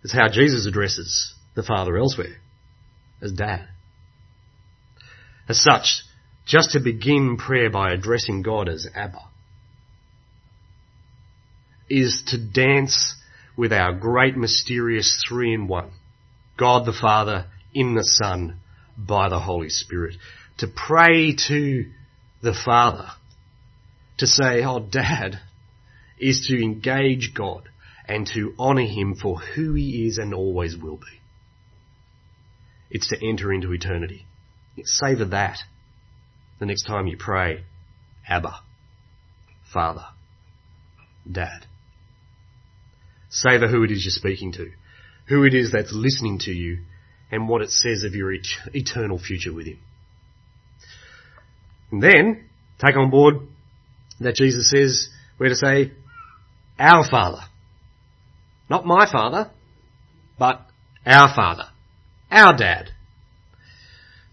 It's 0.03 0.13
how 0.13 0.29
Jesus 0.29 0.65
addresses 0.67 1.33
the 1.55 1.63
Father 1.63 1.97
elsewhere, 1.97 2.37
as 3.21 3.31
Dad. 3.31 3.67
As 5.47 5.61
such, 5.61 6.03
just 6.45 6.71
to 6.71 6.79
begin 6.79 7.37
prayer 7.37 7.69
by 7.69 7.91
addressing 7.91 8.41
God 8.41 8.69
as 8.69 8.87
Abba 8.93 9.21
is 11.89 12.23
to 12.27 12.37
dance 12.37 13.15
with 13.55 13.71
our 13.71 13.93
great 13.93 14.35
mysterious 14.35 15.23
three 15.27 15.53
in 15.53 15.67
one. 15.67 15.91
God 16.57 16.85
the 16.85 16.93
Father 16.93 17.47
in 17.73 17.95
the 17.95 18.03
Son 18.03 18.59
by 18.97 19.29
the 19.29 19.39
Holy 19.39 19.69
Spirit. 19.69 20.15
To 20.59 20.67
pray 20.67 21.35
to 21.47 21.89
the 22.41 22.53
Father. 22.53 23.09
To 24.19 24.27
say, 24.27 24.63
oh 24.63 24.79
Dad, 24.79 25.39
is 26.19 26.47
to 26.47 26.61
engage 26.61 27.33
God 27.35 27.69
and 28.07 28.27
to 28.33 28.53
honour 28.59 28.85
him 28.85 29.15
for 29.15 29.39
who 29.39 29.73
he 29.73 30.07
is 30.07 30.17
and 30.17 30.33
always 30.33 30.77
will 30.77 30.97
be. 30.97 31.19
It's 32.91 33.07
to 33.09 33.27
enter 33.27 33.51
into 33.51 33.73
eternity. 33.73 34.25
Savour 34.83 35.25
that 35.25 35.59
the 36.59 36.65
next 36.65 36.83
time 36.83 37.07
you 37.07 37.17
pray, 37.17 37.63
Abba, 38.27 38.59
Father, 39.71 40.05
Dad. 41.29 41.65
Savour 43.33 43.67
who 43.67 43.83
it 43.83 43.89
is 43.89 44.05
you're 44.05 44.11
speaking 44.11 44.51
to, 44.53 44.71
who 45.27 45.43
it 45.43 45.55
is 45.55 45.71
that's 45.71 45.91
listening 45.91 46.37
to 46.39 46.51
you, 46.51 46.83
and 47.31 47.49
what 47.49 47.63
it 47.63 47.71
says 47.71 48.03
of 48.03 48.13
your 48.13 48.31
et- 48.31 48.45
eternal 48.75 49.17
future 49.17 49.51
with 49.51 49.65
him. 49.65 49.79
And 51.91 52.01
then, 52.01 52.45
take 52.79 52.95
on 52.95 53.09
board 53.09 53.37
that 54.19 54.35
Jesus 54.35 54.69
says 54.69 55.09
we're 55.39 55.49
to 55.49 55.55
say, 55.55 55.93
Our 56.77 57.03
Father. 57.09 57.41
Not 58.69 58.85
my 58.85 59.11
father, 59.11 59.49
but 60.37 60.61
our 61.03 61.33
father. 61.35 61.65
Our 62.29 62.55
dad. 62.55 62.91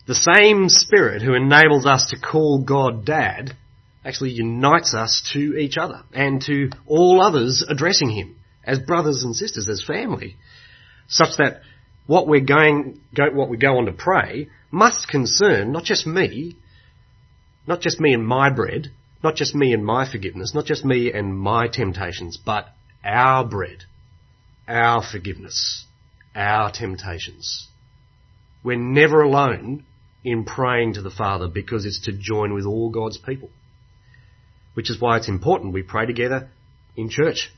The 0.07 0.15
same 0.15 0.69
spirit 0.69 1.23
who 1.23 1.35
enables 1.35 1.87
us 1.87 2.11
to 2.11 2.21
call 2.21 2.65
God 2.65 3.07
dad 3.07 3.57
actually 4.05 4.31
unites 4.31 4.95
us 4.95 5.23
to 5.33 5.57
each 5.57 5.79
other 5.79 6.03
and 6.13 6.43
to 6.43 6.71
all 6.87 7.23
others 7.23 7.65
addressing 7.67 8.11
him 8.11 8.37
as 8.65 8.79
brothers 8.79 9.23
and 9.23 9.35
sisters, 9.35 9.69
as 9.69 9.83
family, 9.83 10.37
such 11.09 11.37
that 11.39 11.63
what 12.07 12.27
we're 12.27 12.41
going, 12.41 13.01
go, 13.15 13.31
what 13.31 13.49
we 13.49 13.57
go 13.57 13.79
on 13.79 13.87
to 13.87 13.93
pray 13.93 14.49
must 14.71 15.09
concern 15.09 15.73
not 15.73 15.85
just 15.85 16.07
me, 16.07 16.57
not 17.67 17.81
just 17.81 18.01
me 18.01 18.13
and 18.15 18.27
my 18.27 18.51
bread, 18.51 18.89
not 19.23 19.37
just 19.37 19.55
me 19.55 19.73
and 19.73 19.85
my 19.85 20.11
forgiveness, 20.11 20.55
not 20.55 20.65
just 20.65 20.85
me 20.85 21.13
and 21.13 21.37
my 21.37 21.69
temptations, 21.69 22.37
but 22.37 22.69
our 23.05 23.45
bread, 23.45 23.85
our 24.67 25.03
forgiveness, 25.03 25.85
our 26.35 26.71
temptations. 26.73 27.69
We're 28.63 28.77
never 28.77 29.23
alone 29.23 29.85
in 30.25 30.45
praying 30.45 30.95
to 30.95 31.03
the 31.03 31.11
Father 31.11 31.49
because 31.49 31.85
it's 31.85 32.05
to 32.05 32.13
join 32.13 32.55
with 32.55 32.67
all 32.67 32.91
God's 32.91 33.19
people. 33.19 33.51
Which 34.75 34.91
is 34.91 35.01
why 35.01 35.17
it's 35.17 35.29
important 35.29 35.75
we 35.75 35.83
pray 35.83 36.07
together 36.07 36.51
in 36.97 37.09
church 37.09 37.51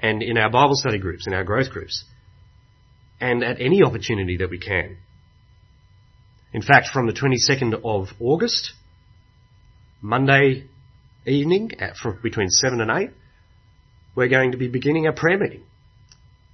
and 0.00 0.22
in 0.22 0.38
our 0.38 0.50
Bible 0.50 0.74
study 0.74 0.98
groups, 0.98 1.26
in 1.26 1.34
our 1.34 1.44
growth 1.44 1.70
groups, 1.70 2.04
and 3.20 3.42
at 3.42 3.60
any 3.60 3.82
opportunity 3.82 4.36
that 4.38 4.50
we 4.50 4.58
can. 4.58 4.98
In 6.52 6.62
fact, 6.62 6.88
from 6.92 7.06
the 7.06 7.12
22nd 7.12 7.74
of 7.84 8.08
August, 8.20 8.72
Monday 10.00 10.64
evening 11.26 11.72
at, 11.78 11.94
between 12.22 12.50
7 12.50 12.80
and 12.80 12.90
8, 12.90 13.10
we're 14.14 14.28
going 14.28 14.52
to 14.52 14.58
be 14.58 14.68
beginning 14.68 15.06
a 15.06 15.12
prayer 15.12 15.38
meeting 15.38 15.64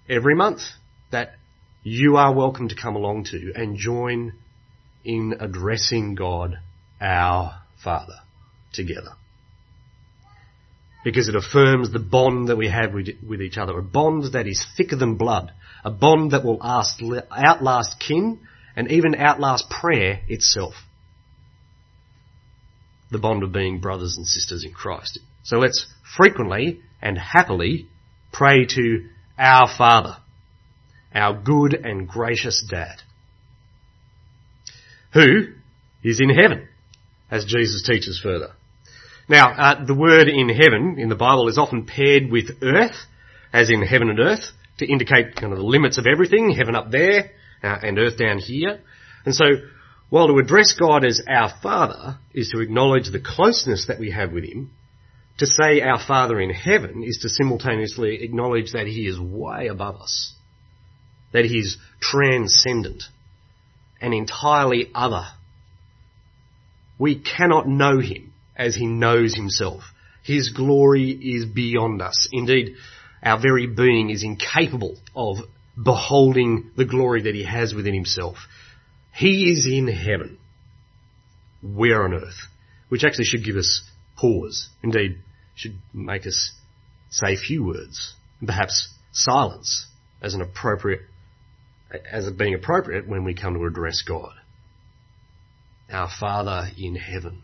every 0.08 0.34
month 0.34 0.60
that 1.10 1.34
you 1.82 2.16
are 2.16 2.32
welcome 2.32 2.68
to 2.68 2.74
come 2.74 2.96
along 2.96 3.24
to 3.24 3.52
and 3.54 3.76
join 3.76 4.32
in 5.04 5.34
addressing 5.40 6.14
God, 6.14 6.58
our 7.00 7.60
Father, 7.82 8.20
together. 8.72 9.12
Because 11.04 11.28
it 11.28 11.34
affirms 11.34 11.90
the 11.90 11.98
bond 11.98 12.48
that 12.48 12.56
we 12.56 12.68
have 12.68 12.92
with, 12.92 13.40
each 13.40 13.58
other, 13.58 13.76
a 13.78 13.82
bond 13.82 14.32
that 14.32 14.46
is 14.46 14.64
thicker 14.76 14.96
than 14.96 15.16
blood, 15.16 15.50
a 15.84 15.90
bond 15.90 16.30
that 16.30 16.44
will 16.44 16.58
outlast 16.62 17.98
kin 17.98 18.40
and 18.76 18.90
even 18.90 19.16
outlast 19.16 19.68
prayer 19.68 20.20
itself. 20.28 20.74
The 23.10 23.18
bond 23.18 23.42
of 23.42 23.52
being 23.52 23.80
brothers 23.80 24.16
and 24.16 24.26
sisters 24.26 24.64
in 24.64 24.72
Christ. 24.72 25.18
So 25.42 25.58
let's 25.58 25.86
frequently 26.16 26.80
and 27.02 27.18
happily 27.18 27.88
pray 28.32 28.64
to 28.64 29.08
our 29.36 29.68
Father, 29.76 30.16
our 31.14 31.34
good 31.34 31.74
and 31.74 32.08
gracious 32.08 32.64
Dad, 32.70 33.02
who 35.12 35.48
is 36.02 36.20
in 36.20 36.30
heaven, 36.30 36.68
as 37.30 37.44
Jesus 37.44 37.82
teaches 37.82 38.20
further. 38.22 38.52
Now, 39.28 39.52
uh, 39.52 39.84
the 39.84 39.94
word 39.94 40.28
in 40.28 40.48
heaven 40.48 40.96
in 40.98 41.08
the 41.08 41.14
Bible 41.14 41.48
is 41.48 41.58
often 41.58 41.86
paired 41.86 42.30
with 42.30 42.62
earth, 42.62 42.96
as 43.52 43.70
in 43.70 43.82
heaven 43.82 44.10
and 44.10 44.18
earth, 44.18 44.44
to 44.78 44.86
indicate 44.86 45.36
kind 45.36 45.52
of 45.52 45.58
the 45.58 45.64
limits 45.64 45.98
of 45.98 46.06
everything, 46.06 46.50
heaven 46.50 46.74
up 46.74 46.90
there 46.90 47.30
uh, 47.62 47.78
and 47.82 47.98
earth 47.98 48.18
down 48.18 48.38
here. 48.38 48.80
And 49.24 49.34
so, 49.34 49.44
While 50.12 50.26
to 50.26 50.38
address 50.38 50.74
God 50.78 51.06
as 51.06 51.22
our 51.26 51.50
Father 51.62 52.18
is 52.34 52.50
to 52.50 52.60
acknowledge 52.60 53.10
the 53.10 53.18
closeness 53.18 53.86
that 53.86 53.98
we 53.98 54.10
have 54.10 54.30
with 54.30 54.44
Him, 54.44 54.70
to 55.38 55.46
say 55.46 55.80
our 55.80 55.98
Father 55.98 56.38
in 56.38 56.50
heaven 56.50 57.02
is 57.02 57.20
to 57.22 57.30
simultaneously 57.30 58.22
acknowledge 58.22 58.72
that 58.72 58.86
He 58.86 59.06
is 59.06 59.18
way 59.18 59.68
above 59.68 59.96
us, 59.96 60.34
that 61.32 61.46
He 61.46 61.60
is 61.60 61.78
transcendent 61.98 63.04
and 64.02 64.12
entirely 64.12 64.90
other. 64.94 65.24
We 66.98 67.18
cannot 67.18 67.66
know 67.66 67.98
Him 67.98 68.31
as 68.56 68.74
He 68.74 68.86
knows 68.86 69.34
Himself. 69.34 69.82
His 70.22 70.50
glory 70.50 71.10
is 71.10 71.44
beyond 71.44 72.00
us. 72.00 72.28
Indeed, 72.32 72.76
our 73.22 73.40
very 73.40 73.66
being 73.66 74.10
is 74.10 74.22
incapable 74.22 74.98
of 75.14 75.38
beholding 75.82 76.70
the 76.76 76.84
glory 76.84 77.22
that 77.22 77.34
He 77.34 77.44
has 77.44 77.74
within 77.74 77.94
Himself. 77.94 78.36
He 79.12 79.50
is 79.50 79.66
in 79.66 79.88
heaven. 79.88 80.38
We're 81.62 82.02
on 82.02 82.14
earth. 82.14 82.48
Which 82.88 83.04
actually 83.04 83.24
should 83.24 83.44
give 83.44 83.56
us 83.56 83.82
pause. 84.16 84.68
Indeed, 84.82 85.18
should 85.54 85.78
make 85.92 86.26
us 86.26 86.52
say 87.10 87.36
few 87.36 87.64
words. 87.64 88.14
And 88.40 88.48
perhaps 88.48 88.92
silence 89.12 89.86
as 90.20 90.34
an 90.34 90.40
appropriate, 90.40 91.02
as 92.10 92.30
being 92.32 92.54
appropriate 92.54 93.08
when 93.08 93.24
we 93.24 93.34
come 93.34 93.54
to 93.54 93.64
address 93.64 94.02
God. 94.06 94.32
Our 95.90 96.08
Father 96.08 96.68
in 96.78 96.96
heaven. 96.96 97.42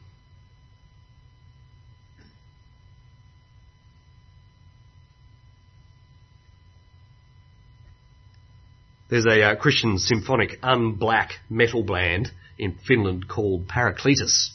There's 9.09 9.27
a 9.27 9.43
uh, 9.43 9.57
Christian 9.57 9.99
symphonic 9.99 10.61
unblack 10.61 11.31
metal 11.49 11.83
band 11.83 12.31
in 12.59 12.79
Finland 12.87 13.29
called 13.29 13.67
Parakletos. 13.67 14.50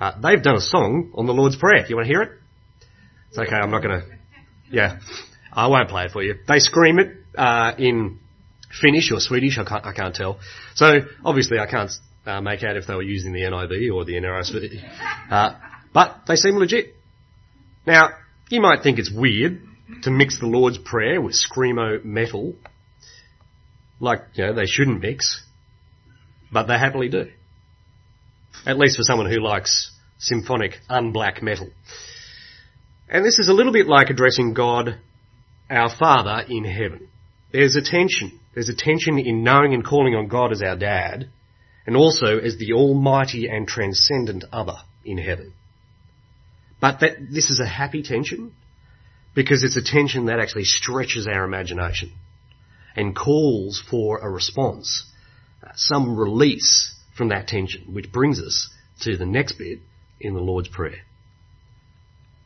Uh, 0.00 0.12
they've 0.20 0.42
done 0.42 0.56
a 0.56 0.60
song 0.60 1.12
on 1.14 1.26
the 1.26 1.32
Lord's 1.32 1.56
Prayer. 1.56 1.82
Do 1.82 1.88
you 1.88 1.96
want 1.96 2.06
to 2.06 2.12
hear 2.12 2.22
it? 2.22 2.32
It's 3.28 3.38
okay, 3.38 3.54
I'm 3.54 3.70
not 3.70 3.82
going 3.82 4.00
to. 4.00 4.06
Yeah, 4.70 4.98
I 5.52 5.68
won't 5.68 5.88
play 5.88 6.06
it 6.06 6.10
for 6.10 6.22
you. 6.22 6.34
They 6.48 6.58
scream 6.58 6.98
it 6.98 7.16
uh, 7.36 7.72
in 7.78 8.18
Finnish 8.80 9.12
or 9.12 9.20
Swedish. 9.20 9.58
I 9.58 9.64
can't, 9.64 9.86
I 9.86 9.92
can't 9.92 10.14
tell. 10.14 10.38
So 10.74 11.00
obviously, 11.24 11.58
I 11.58 11.66
can't 11.66 11.90
uh, 12.26 12.40
make 12.40 12.64
out 12.64 12.76
if 12.76 12.86
they 12.86 12.94
were 12.94 13.02
using 13.02 13.32
the 13.32 13.42
NIV 13.42 13.94
or 13.94 14.04
the 14.04 14.14
NRSV. 14.14 15.30
Uh, 15.30 15.54
but 15.94 16.22
they 16.26 16.34
seem 16.34 16.56
legit. 16.56 16.94
Now, 17.86 18.10
you 18.50 18.60
might 18.60 18.82
think 18.82 18.98
it's 18.98 19.10
weird 19.10 19.62
to 20.02 20.10
mix 20.10 20.40
the 20.40 20.46
Lord's 20.46 20.78
Prayer 20.78 21.20
with 21.20 21.34
screamo 21.34 22.04
metal 22.04 22.54
like, 24.00 24.20
you 24.34 24.46
know, 24.46 24.54
they 24.54 24.66
shouldn't 24.66 25.00
mix, 25.00 25.42
but 26.52 26.66
they 26.66 26.78
happily 26.78 27.08
do. 27.08 27.30
At 28.66 28.78
least 28.78 28.96
for 28.96 29.02
someone 29.02 29.30
who 29.30 29.40
likes 29.40 29.90
symphonic 30.18 30.78
unblack 30.88 31.42
metal. 31.42 31.70
And 33.08 33.24
this 33.24 33.38
is 33.38 33.48
a 33.48 33.52
little 33.52 33.72
bit 33.72 33.86
like 33.86 34.10
addressing 34.10 34.54
God, 34.54 34.98
our 35.70 35.90
Father 35.96 36.44
in 36.48 36.64
heaven. 36.64 37.08
There's 37.52 37.76
a 37.76 37.82
tension. 37.82 38.38
There's 38.54 38.68
a 38.68 38.74
tension 38.74 39.18
in 39.18 39.44
knowing 39.44 39.74
and 39.74 39.84
calling 39.84 40.14
on 40.14 40.28
God 40.28 40.52
as 40.52 40.62
our 40.62 40.76
dad, 40.76 41.28
and 41.86 41.96
also 41.96 42.38
as 42.38 42.56
the 42.58 42.72
almighty 42.72 43.48
and 43.48 43.66
transcendent 43.66 44.44
other 44.52 44.76
in 45.04 45.18
heaven. 45.18 45.52
But 46.80 47.00
that, 47.00 47.12
this 47.30 47.50
is 47.50 47.60
a 47.60 47.68
happy 47.68 48.02
tension, 48.02 48.52
because 49.34 49.62
it's 49.62 49.76
a 49.76 49.84
tension 49.84 50.26
that 50.26 50.40
actually 50.40 50.64
stretches 50.64 51.26
our 51.26 51.44
imagination 51.44 52.12
and 52.96 53.14
calls 53.14 53.82
for 53.90 54.18
a 54.18 54.30
response, 54.30 55.04
uh, 55.62 55.70
some 55.74 56.18
release 56.18 56.94
from 57.16 57.28
that 57.28 57.46
tension, 57.46 57.92
which 57.92 58.10
brings 58.10 58.40
us 58.40 58.70
to 59.02 59.16
the 59.16 59.26
next 59.26 59.58
bit 59.58 59.80
in 60.20 60.34
the 60.34 60.40
Lord's 60.40 60.68
Prayer. 60.68 61.02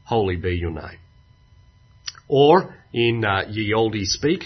Holy 0.05 0.37
be 0.37 0.57
your 0.57 0.73
name. 0.73 0.99
Or, 2.29 2.75
in 2.93 3.25
uh, 3.25 3.45
ye 3.49 3.73
olde 3.73 4.03
speak, 4.03 4.45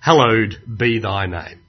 hallowed 0.00 0.56
be 0.78 0.98
thy 0.98 1.26
name. 1.26 1.60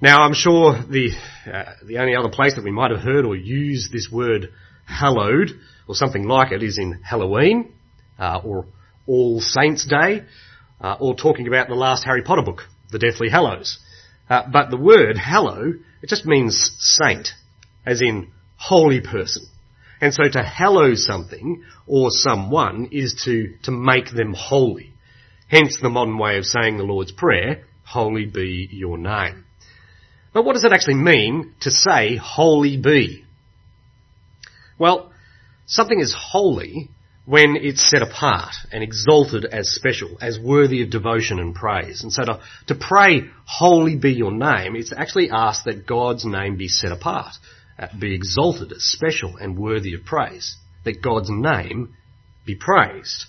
Now, 0.00 0.22
I'm 0.22 0.34
sure 0.34 0.82
the 0.82 1.10
uh, 1.46 1.74
the 1.86 1.98
only 1.98 2.16
other 2.16 2.28
place 2.28 2.56
that 2.56 2.64
we 2.64 2.72
might 2.72 2.90
have 2.90 3.00
heard 3.00 3.24
or 3.24 3.36
used 3.36 3.92
this 3.92 4.08
word 4.10 4.48
hallowed 4.84 5.50
or 5.86 5.94
something 5.94 6.26
like 6.26 6.50
it 6.50 6.62
is 6.62 6.76
in 6.78 7.00
Halloween 7.02 7.72
uh, 8.18 8.40
or 8.44 8.66
All 9.06 9.40
Saints 9.40 9.86
Day, 9.86 10.24
uh, 10.82 10.96
or 11.00 11.14
talking 11.14 11.46
about 11.46 11.68
the 11.68 11.74
last 11.74 12.04
Harry 12.04 12.22
Potter 12.22 12.42
book, 12.42 12.62
The 12.90 12.98
Deathly 12.98 13.30
Hallows. 13.30 13.78
Uh, 14.28 14.42
but 14.52 14.70
the 14.70 14.76
word 14.76 15.16
hallow, 15.16 15.72
it 16.02 16.08
just 16.08 16.26
means 16.26 16.72
saint, 16.78 17.28
as 17.86 18.02
in 18.02 18.32
holy 18.56 19.00
person. 19.00 19.46
And 20.00 20.12
so 20.12 20.28
to 20.28 20.42
hallow 20.42 20.94
something 20.94 21.62
or 21.86 22.10
someone 22.10 22.88
is 22.90 23.22
to, 23.24 23.54
to 23.64 23.70
make 23.70 24.10
them 24.10 24.34
holy. 24.36 24.92
Hence 25.48 25.78
the 25.80 25.90
modern 25.90 26.18
way 26.18 26.38
of 26.38 26.44
saying 26.44 26.76
the 26.76 26.82
Lord's 26.82 27.12
Prayer, 27.12 27.64
holy 27.84 28.24
be 28.24 28.68
your 28.72 28.98
name. 28.98 29.44
But 30.32 30.44
what 30.44 30.54
does 30.54 30.64
it 30.64 30.72
actually 30.72 30.94
mean 30.94 31.54
to 31.60 31.70
say 31.70 32.16
holy 32.16 32.76
be? 32.78 33.24
Well, 34.78 35.12
something 35.66 36.00
is 36.00 36.14
holy 36.16 36.90
when 37.24 37.56
it's 37.56 37.88
set 37.88 38.02
apart 38.02 38.54
and 38.72 38.82
exalted 38.82 39.44
as 39.44 39.68
special, 39.70 40.18
as 40.20 40.40
worthy 40.40 40.82
of 40.82 40.90
devotion 40.90 41.38
and 41.38 41.54
praise. 41.54 42.02
And 42.02 42.12
so 42.12 42.24
to, 42.24 42.40
to 42.66 42.74
pray, 42.74 43.22
holy 43.44 43.96
be 43.96 44.12
your 44.12 44.32
name, 44.32 44.74
it's 44.74 44.92
actually 44.92 45.30
asked 45.30 45.64
that 45.66 45.86
God's 45.86 46.24
name 46.24 46.56
be 46.56 46.68
set 46.68 46.90
apart, 46.90 47.34
uh, 47.78 47.86
be 47.98 48.14
exalted 48.14 48.72
as 48.72 48.82
special 48.82 49.36
and 49.36 49.56
worthy 49.56 49.94
of 49.94 50.04
praise, 50.04 50.56
that 50.84 51.00
God's 51.00 51.30
name 51.30 51.94
be 52.44 52.56
praised. 52.56 53.26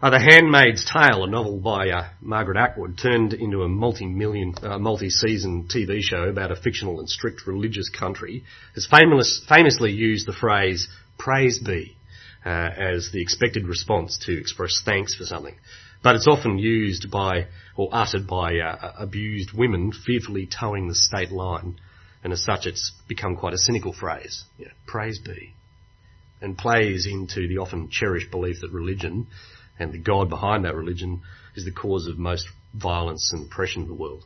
Uh, 0.00 0.10
the 0.10 0.18
Handmaid's 0.18 0.84
Tale, 0.84 1.22
a 1.22 1.30
novel 1.30 1.60
by 1.60 1.88
uh, 1.90 2.08
Margaret 2.20 2.56
Atwood, 2.56 2.98
turned 2.98 3.34
into 3.34 3.62
a 3.62 3.68
multi-million, 3.68 4.52
uh, 4.60 4.76
multi-season 4.76 5.68
TV 5.72 6.00
show 6.00 6.24
about 6.24 6.50
a 6.50 6.56
fictional 6.56 6.98
and 6.98 7.08
strict 7.08 7.46
religious 7.46 7.88
country, 7.88 8.42
has 8.74 8.84
famous, 8.84 9.44
famously 9.48 9.92
used 9.92 10.26
the 10.26 10.32
phrase 10.32 10.88
praise 11.22 11.60
be 11.60 11.96
uh, 12.44 12.48
as 12.48 13.10
the 13.12 13.22
expected 13.22 13.68
response 13.68 14.18
to 14.26 14.36
express 14.36 14.82
thanks 14.84 15.14
for 15.14 15.24
something. 15.24 15.54
But 16.02 16.16
it's 16.16 16.26
often 16.26 16.58
used 16.58 17.10
by 17.12 17.46
or 17.76 17.88
uttered 17.92 18.26
by 18.26 18.58
uh, 18.58 18.92
abused 18.98 19.52
women 19.52 19.92
fearfully 19.92 20.46
toeing 20.46 20.88
the 20.88 20.96
state 20.96 21.30
line, 21.30 21.76
and 22.24 22.32
as 22.32 22.42
such, 22.42 22.66
it's 22.66 22.92
become 23.08 23.36
quite 23.36 23.54
a 23.54 23.58
cynical 23.58 23.92
phrase. 23.92 24.44
You 24.58 24.66
know, 24.66 24.72
praise 24.86 25.20
be, 25.20 25.54
and 26.40 26.58
plays 26.58 27.06
into 27.06 27.46
the 27.46 27.58
often 27.58 27.88
cherished 27.88 28.32
belief 28.32 28.56
that 28.60 28.72
religion 28.72 29.28
and 29.78 29.92
the 29.92 29.98
God 29.98 30.28
behind 30.28 30.64
that 30.64 30.74
religion 30.74 31.22
is 31.54 31.64
the 31.64 31.72
cause 31.72 32.08
of 32.08 32.18
most 32.18 32.48
violence 32.74 33.30
and 33.32 33.46
oppression 33.46 33.82
in 33.82 33.88
the 33.88 33.94
world. 33.94 34.24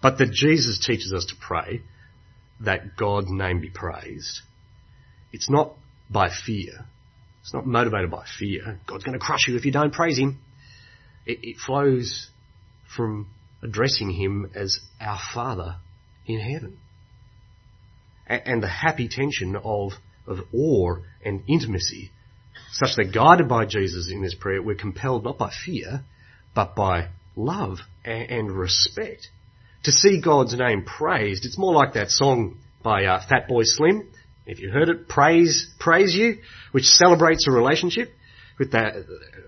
But 0.00 0.18
that 0.18 0.30
Jesus 0.30 0.78
teaches 0.78 1.12
us 1.12 1.24
to 1.26 1.34
pray 1.40 1.82
that 2.60 2.96
God's 2.96 3.30
name 3.30 3.60
be 3.60 3.70
praised 3.70 4.42
it's 5.34 5.50
not 5.50 5.74
by 6.08 6.30
fear. 6.46 6.86
It's 7.42 7.52
not 7.52 7.66
motivated 7.66 8.10
by 8.10 8.24
fear. 8.38 8.78
God's 8.86 9.02
going 9.02 9.18
to 9.18 9.24
crush 9.24 9.48
you 9.48 9.56
if 9.56 9.64
you 9.64 9.72
don't 9.72 9.92
praise 9.92 10.16
Him. 10.16 10.38
It, 11.26 11.40
it 11.42 11.56
flows 11.58 12.28
from 12.96 13.26
addressing 13.60 14.10
Him 14.10 14.50
as 14.54 14.78
our 15.00 15.18
Father 15.34 15.76
in 16.24 16.38
heaven. 16.38 16.78
And, 18.28 18.42
and 18.46 18.62
the 18.62 18.68
happy 18.68 19.08
tension 19.08 19.56
of, 19.56 19.92
of 20.28 20.38
awe 20.54 20.98
and 21.24 21.42
intimacy, 21.48 22.12
such 22.72 22.94
that 22.96 23.12
guided 23.12 23.48
by 23.48 23.66
Jesus 23.66 24.10
in 24.12 24.22
this 24.22 24.36
prayer, 24.36 24.62
we're 24.62 24.76
compelled 24.76 25.24
not 25.24 25.36
by 25.36 25.50
fear, 25.66 26.04
but 26.54 26.76
by 26.76 27.08
love 27.34 27.78
and, 28.04 28.30
and 28.30 28.52
respect. 28.52 29.28
To 29.82 29.90
see 29.90 30.20
God's 30.20 30.56
name 30.56 30.84
praised, 30.84 31.44
it's 31.44 31.58
more 31.58 31.74
like 31.74 31.94
that 31.94 32.10
song 32.10 32.58
by 32.84 33.04
uh, 33.04 33.20
Fatboy 33.28 33.64
Slim, 33.64 34.08
if 34.46 34.60
you 34.60 34.70
heard 34.70 34.88
it, 34.88 35.08
praise, 35.08 35.68
praise 35.78 36.14
you, 36.14 36.38
which 36.72 36.84
celebrates 36.84 37.46
a 37.48 37.50
relationship 37.50 38.10
with 38.58 38.72
that 38.72 38.94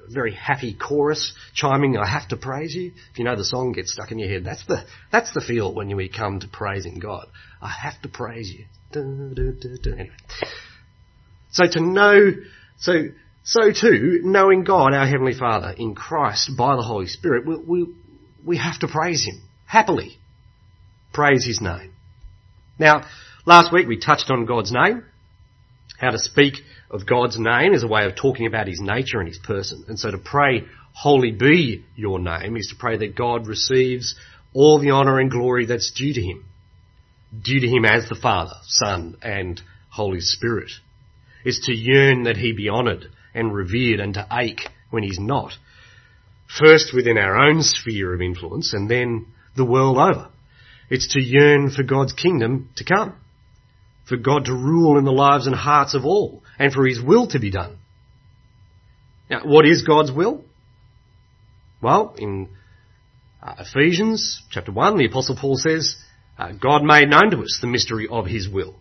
very 0.09 0.35
happy 0.35 0.74
chorus 0.74 1.32
chiming, 1.54 1.96
I 1.96 2.09
have 2.09 2.28
to 2.28 2.37
praise 2.37 2.74
you. 2.74 2.92
If 3.12 3.18
you 3.18 3.24
know 3.24 3.37
the 3.37 3.44
song 3.44 3.72
gets 3.72 3.92
stuck 3.92 4.11
in 4.11 4.18
your 4.18 4.28
head, 4.28 4.44
that's 4.44 4.64
the, 4.66 4.85
that's 5.12 5.32
the 5.32 5.40
feel 5.40 5.74
when 5.74 5.94
we 5.96 6.09
come 6.09 6.40
to 6.40 6.48
praising 6.48 6.98
God. 6.98 7.26
I 7.61 7.68
have 7.68 8.00
to 8.02 8.09
praise 8.09 8.50
you. 8.50 8.66
Anyway. 9.92 10.11
So 11.52 11.64
to 11.66 11.80
know, 11.80 12.32
so, 12.78 12.92
so 13.44 13.70
too, 13.72 14.20
knowing 14.24 14.64
God, 14.64 14.92
our 14.92 15.06
Heavenly 15.06 15.35
Father, 15.35 15.74
in 15.76 15.94
Christ 15.94 16.52
by 16.56 16.76
the 16.76 16.82
Holy 16.82 17.06
Spirit, 17.06 17.46
we, 17.46 17.56
we, 17.56 17.94
we 18.44 18.56
have 18.59 18.78
to 18.80 18.88
praise 18.88 19.24
Him 19.24 19.42
happily. 19.66 20.18
Praise 21.12 21.44
His 21.46 21.61
name. 21.61 21.92
Now, 22.78 23.06
Last 23.46 23.72
week 23.72 23.87
we 23.87 23.96
touched 23.96 24.28
on 24.28 24.44
God's 24.44 24.72
name. 24.72 25.04
How 26.00 26.11
to 26.11 26.18
speak 26.18 26.54
of 26.90 27.06
God's 27.06 27.38
name 27.38 27.74
is 27.74 27.85
a 27.85 27.88
way 27.88 28.04
of 28.04 28.16
talking 28.16 28.46
about 28.46 28.66
His 28.66 28.80
nature 28.80 29.20
and 29.20 29.28
His 29.28 29.38
person. 29.38 29.85
And 29.87 30.00
so 30.00 30.11
to 30.11 30.18
pray, 30.18 30.64
holy 30.92 31.30
be 31.30 31.85
your 31.94 32.18
name, 32.18 32.56
is 32.56 32.66
to 32.70 32.76
pray 32.76 32.96
that 32.96 33.14
God 33.14 33.46
receives 33.46 34.16
all 34.52 34.80
the 34.80 34.90
honour 34.90 35.20
and 35.20 35.30
glory 35.30 35.64
that's 35.64 35.92
due 35.92 36.12
to 36.12 36.20
him. 36.20 36.44
Due 37.40 37.61
to 37.61 37.68
him 37.68 37.85
as 37.85 38.09
the 38.09 38.16
Father, 38.16 38.54
Son 38.64 39.16
and 39.22 39.62
Holy 39.90 40.20
Spirit. 40.20 40.72
Is 41.44 41.61
to 41.66 41.72
yearn 41.72 42.24
that 42.24 42.37
he 42.37 42.52
be 42.52 42.68
honoured 42.68 43.06
and 43.32 43.54
revered 43.54 44.00
and 44.00 44.14
to 44.14 44.26
ache 44.32 44.70
when 44.90 45.04
he's 45.04 45.20
not. 45.20 45.52
First 46.48 46.92
within 46.92 47.16
our 47.16 47.37
own 47.37 47.62
sphere 47.62 48.12
of 48.12 48.20
influence 48.20 48.74
and 48.74 48.90
then 48.90 49.26
the 49.54 49.64
world 49.64 49.98
over. 49.98 50.30
It's 50.90 51.12
to 51.14 51.22
yearn 51.22 51.70
for 51.70 51.85
God's 51.85 52.12
kingdom 52.12 52.70
to 52.76 52.85
come. 52.85 53.14
For 54.09 54.16
God 54.16 54.45
to 54.45 54.53
rule 54.53 54.99
in 54.99 55.05
the 55.05 55.12
lives 55.12 55.47
and 55.47 55.57
hearts 55.57 55.95
of 55.95 56.05
all 56.05 56.42
and 56.59 56.73
for 56.73 56.87
his 56.87 57.03
will 57.03 57.27
to 57.29 57.40
be 57.40 57.51
done. 57.51 57.79
Now, 59.29 59.40
what 59.45 59.66
is 59.66 59.83
God's 59.83 60.12
will? 60.12 60.45
Well, 61.83 62.14
in 62.16 62.49
uh, 63.42 63.55
Ephesians 63.59 64.42
chapter 64.51 64.73
1, 64.73 64.97
the 64.97 65.07
apostle 65.07 65.37
Paul 65.37 65.57
says, 65.57 65.97
uh, 66.38 66.53
God 66.53 66.85
made 66.85 67.09
known 67.09 67.31
to 67.31 67.42
us 67.42 67.59
the 67.61 67.66
mystery 67.66 68.07
of 68.11 68.27
his 68.27 68.49
will, 68.49 68.77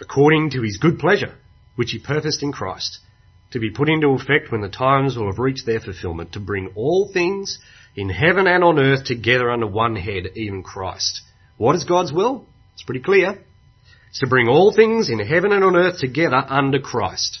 according 0.00 0.50
to 0.50 0.62
his 0.62 0.76
good 0.76 0.98
pleasure, 0.98 1.34
which 1.76 1.92
he 1.92 1.98
purposed 1.98 2.42
in 2.42 2.52
Christ, 2.52 2.98
to 3.52 3.60
be 3.60 3.70
put 3.70 3.88
into 3.88 4.08
effect 4.08 4.50
when 4.50 4.60
the 4.60 4.68
times 4.68 5.16
will 5.16 5.30
have 5.30 5.38
reached 5.38 5.66
their 5.66 5.80
fulfillment, 5.80 6.32
to 6.32 6.40
bring 6.40 6.72
all 6.74 7.10
things 7.12 7.58
in 7.96 8.08
heaven 8.08 8.46
and 8.46 8.62
on 8.62 8.78
earth 8.78 9.04
together 9.04 9.50
under 9.50 9.66
one 9.66 9.96
head, 9.96 10.24
even 10.34 10.62
Christ. 10.62 11.22
What 11.56 11.74
is 11.74 11.84
God's 11.84 12.12
will? 12.12 12.46
It's 12.74 12.82
pretty 12.82 13.02
clear. 13.02 13.38
To 14.14 14.26
bring 14.26 14.48
all 14.48 14.72
things 14.72 15.08
in 15.08 15.20
heaven 15.20 15.52
and 15.52 15.62
on 15.62 15.76
earth 15.76 15.98
together 15.98 16.36
under 16.36 16.80
Christ. 16.80 17.40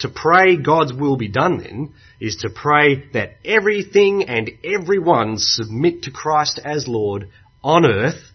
To 0.00 0.08
pray 0.08 0.56
God's 0.56 0.92
will 0.92 1.16
be 1.16 1.28
done 1.28 1.58
then 1.58 1.94
is 2.20 2.36
to 2.36 2.50
pray 2.50 3.10
that 3.12 3.36
everything 3.44 4.24
and 4.24 4.50
everyone 4.64 5.34
submit 5.36 6.04
to 6.04 6.10
Christ 6.10 6.58
as 6.64 6.88
Lord 6.88 7.28
on 7.62 7.84
earth 7.84 8.32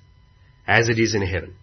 as 0.68 0.90
it 0.90 1.00
is 1.00 1.16
in 1.16 1.24
heaven. 1.24 1.56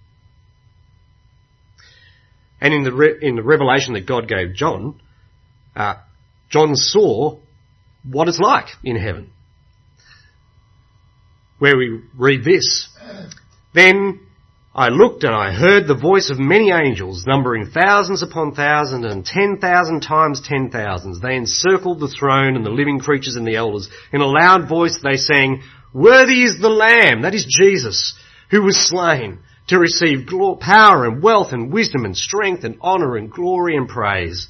And 2.61 2.75
in 2.75 2.85
the, 2.85 2.92
re- 2.92 3.18
in 3.21 3.37
the 3.37 3.42
revelation 3.42 3.95
that 3.95 4.07
God 4.07 4.29
gave 4.29 4.55
John, 4.55 5.01
uh, 5.75 5.95
John 6.51 6.77
saw 6.77 7.38
what 8.09 8.29
it's 8.29 8.38
like 8.38 8.66
in 8.85 8.97
heaven. 8.97 9.31
Where 11.59 11.77
we 11.77 12.01
read 12.16 12.45
this. 12.45 12.88
Then 13.75 14.21
I 14.74 14.88
looked 14.88 15.22
and 15.22 15.35
I 15.35 15.52
heard 15.52 15.87
the 15.87 15.94
voice 15.94 16.30
of 16.30 16.38
many 16.38 16.70
angels, 16.70 17.26
numbering 17.26 17.66
thousands 17.66 18.22
upon 18.22 18.54
thousands 18.54 19.04
and 19.04 19.24
ten 19.24 19.58
thousand 19.61 20.00
times 20.00 20.40
ten 20.42 20.70
thousands. 20.70 21.20
They 21.20 21.37
encircled 21.37 22.00
the 22.00 22.08
throne 22.08 22.56
and 22.56 22.64
the 22.64 22.70
living 22.70 22.98
creatures 22.98 23.37
and 23.37 23.46
the 23.46 23.56
elders. 23.56 23.90
In 24.14 24.22
a 24.22 24.26
loud 24.26 24.70
voice 24.70 24.98
they 25.02 25.16
sang, 25.16 25.62
Worthy 25.92 26.42
is 26.42 26.58
the 26.58 26.70
Lamb, 26.70 27.20
that 27.22 27.35
is 27.35 27.44
Jesus, 27.44 28.14
who 28.50 28.62
was 28.62 28.88
slain 28.88 29.40
to 29.68 29.78
receive 29.78 30.26
power 30.61 31.04
and 31.04 31.22
wealth 31.22 31.52
and 31.52 31.70
wisdom 31.70 32.06
and 32.06 32.16
strength 32.16 32.64
and 32.64 32.80
honour 32.80 33.16
and 33.16 33.30
glory 33.30 33.76
and 33.76 33.88
praise. 33.88 34.48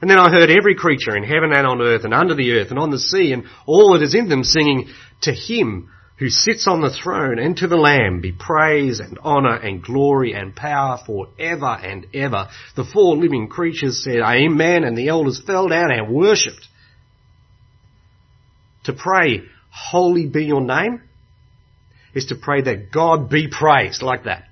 And 0.00 0.10
then 0.10 0.18
I 0.18 0.28
heard 0.28 0.50
every 0.50 0.74
creature 0.74 1.16
in 1.16 1.22
heaven 1.22 1.52
and 1.54 1.68
on 1.68 1.80
earth 1.80 2.02
and 2.02 2.12
under 2.12 2.34
the 2.34 2.54
earth 2.54 2.70
and 2.70 2.80
on 2.80 2.90
the 2.90 2.98
sea 2.98 3.32
and 3.32 3.44
all 3.66 3.92
that 3.92 4.02
is 4.02 4.16
in 4.16 4.28
them 4.28 4.42
singing, 4.42 4.88
To 5.22 5.32
Him 5.32 5.88
who 6.18 6.28
sits 6.28 6.66
on 6.66 6.80
the 6.80 6.90
throne 6.90 7.38
and 7.38 7.56
to 7.56 7.66
the 7.66 7.76
Lamb 7.76 8.20
be 8.20 8.32
praise 8.32 9.00
and 9.00 9.18
honour 9.18 9.56
and 9.56 9.82
glory 9.82 10.32
and 10.34 10.54
power 10.54 10.98
for 11.04 11.28
ever 11.38 11.66
and 11.66 12.06
ever. 12.14 12.48
The 12.76 12.84
four 12.84 13.16
living 13.16 13.48
creatures 13.48 14.04
said 14.04 14.20
Amen 14.20 14.84
and 14.84 14.96
the 14.96 15.08
elders 15.08 15.42
fell 15.44 15.68
down 15.68 15.90
and 15.90 16.14
worshipped. 16.14 16.68
To 18.84 18.92
pray, 18.92 19.42
holy 19.70 20.26
be 20.26 20.44
your 20.44 20.60
name, 20.60 21.02
is 22.14 22.26
to 22.26 22.36
pray 22.36 22.62
that 22.62 22.92
God 22.92 23.30
be 23.30 23.48
praised 23.48 24.02
like 24.02 24.24
that. 24.24 24.44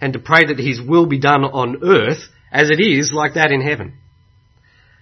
And 0.00 0.12
to 0.14 0.18
pray 0.18 0.46
that 0.46 0.58
His 0.58 0.80
will 0.80 1.06
be 1.06 1.20
done 1.20 1.44
on 1.44 1.82
earth 1.82 2.22
as 2.50 2.70
it 2.70 2.80
is 2.80 3.12
like 3.14 3.34
that 3.34 3.50
in 3.50 3.60
heaven. 3.60 3.94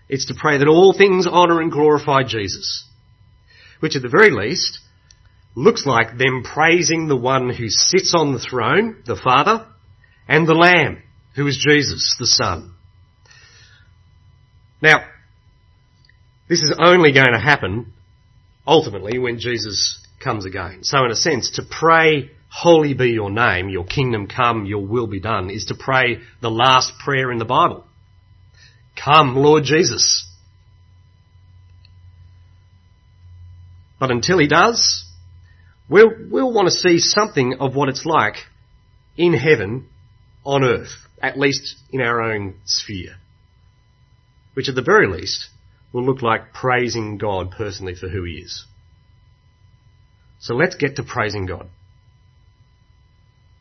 It's 0.09 0.27
to 0.27 0.35
pray 0.35 0.59
that 0.59 0.69
all 0.69 0.93
things 0.93 1.27
honour 1.27 1.61
and 1.61 1.73
glorify 1.73 2.23
Jesus. 2.23 2.85
Which 3.81 3.97
at 3.97 4.03
the 4.03 4.09
very 4.09 4.31
least 4.31 4.79
looks 5.55 5.87
like 5.87 6.17
them 6.17 6.43
praising 6.43 7.09
the 7.09 7.17
one 7.17 7.51
who 7.51 7.69
sits 7.69 8.15
on 8.15 8.33
the 8.33 8.39
throne, 8.39 9.03
the 9.07 9.17
Father, 9.17 9.67
and 10.27 10.47
the 10.47 10.55
Lamb, 10.55 11.03
who 11.35 11.47
is 11.47 11.63
Jesus, 11.63 12.17
the 12.19 12.27
Son. 12.27 12.75
Now, 14.81 15.05
this 16.49 16.63
is 16.63 16.75
only 16.83 17.13
going 17.13 17.33
to 17.33 17.39
happen 17.39 17.93
ultimately 18.67 19.19
when 19.19 19.39
Jesus 19.39 20.05
comes 20.23 20.45
again. 20.45 20.81
So 20.83 21.05
in 21.05 21.11
a 21.11 21.17
sense, 21.17 21.51
to 21.57 21.63
pray, 21.69 22.31
holy 22.49 22.95
be 22.95 23.11
your 23.11 23.31
name, 23.31 23.69
your 23.69 23.85
kingdom 23.85 24.27
come, 24.27 24.67
your 24.67 24.85
will 24.85 25.07
be 25.07 25.21
done, 25.21 25.51
is 25.51 25.67
to 25.67 25.75
pray 25.75 26.19
the 26.41 26.51
last 26.51 26.93
prayer 26.99 27.31
in 27.31 27.39
the 27.39 27.45
Bible. 27.45 27.85
Come, 29.03 29.37
Lord 29.37 29.65
Jesus. 29.65 30.27
But 33.99 34.11
until 34.11 34.39
he 34.39 34.49
does, 34.49 35.05
We'll, 35.93 36.11
we'll 36.31 36.51
want 36.51 36.69
to 36.69 36.73
see 36.73 36.99
something 36.99 37.57
of 37.61 37.77
what 37.77 37.91
it's 37.91 38.07
like 38.07 38.37
in 39.15 39.35
heaven 39.35 39.91
on 40.43 40.65
earth, 40.65 40.95
at 41.21 41.39
least 41.39 41.77
in 41.91 42.01
our 42.01 42.23
own 42.23 42.55
sphere. 42.65 43.17
Which 44.55 44.71
at 44.71 44.75
the 44.75 44.81
very 44.81 45.07
least 45.07 45.51
will 45.93 46.03
look 46.03 46.23
like 46.23 46.55
praising 46.55 47.19
God 47.19 47.51
personally 47.51 47.95
for 47.95 48.09
who 48.09 48.25
He 48.25 48.37
is. 48.37 48.65
So 50.41 50.55
let's 50.55 50.77
get 50.77 50.97
to 50.97 51.03
praising 51.03 51.45
God. 51.45 51.69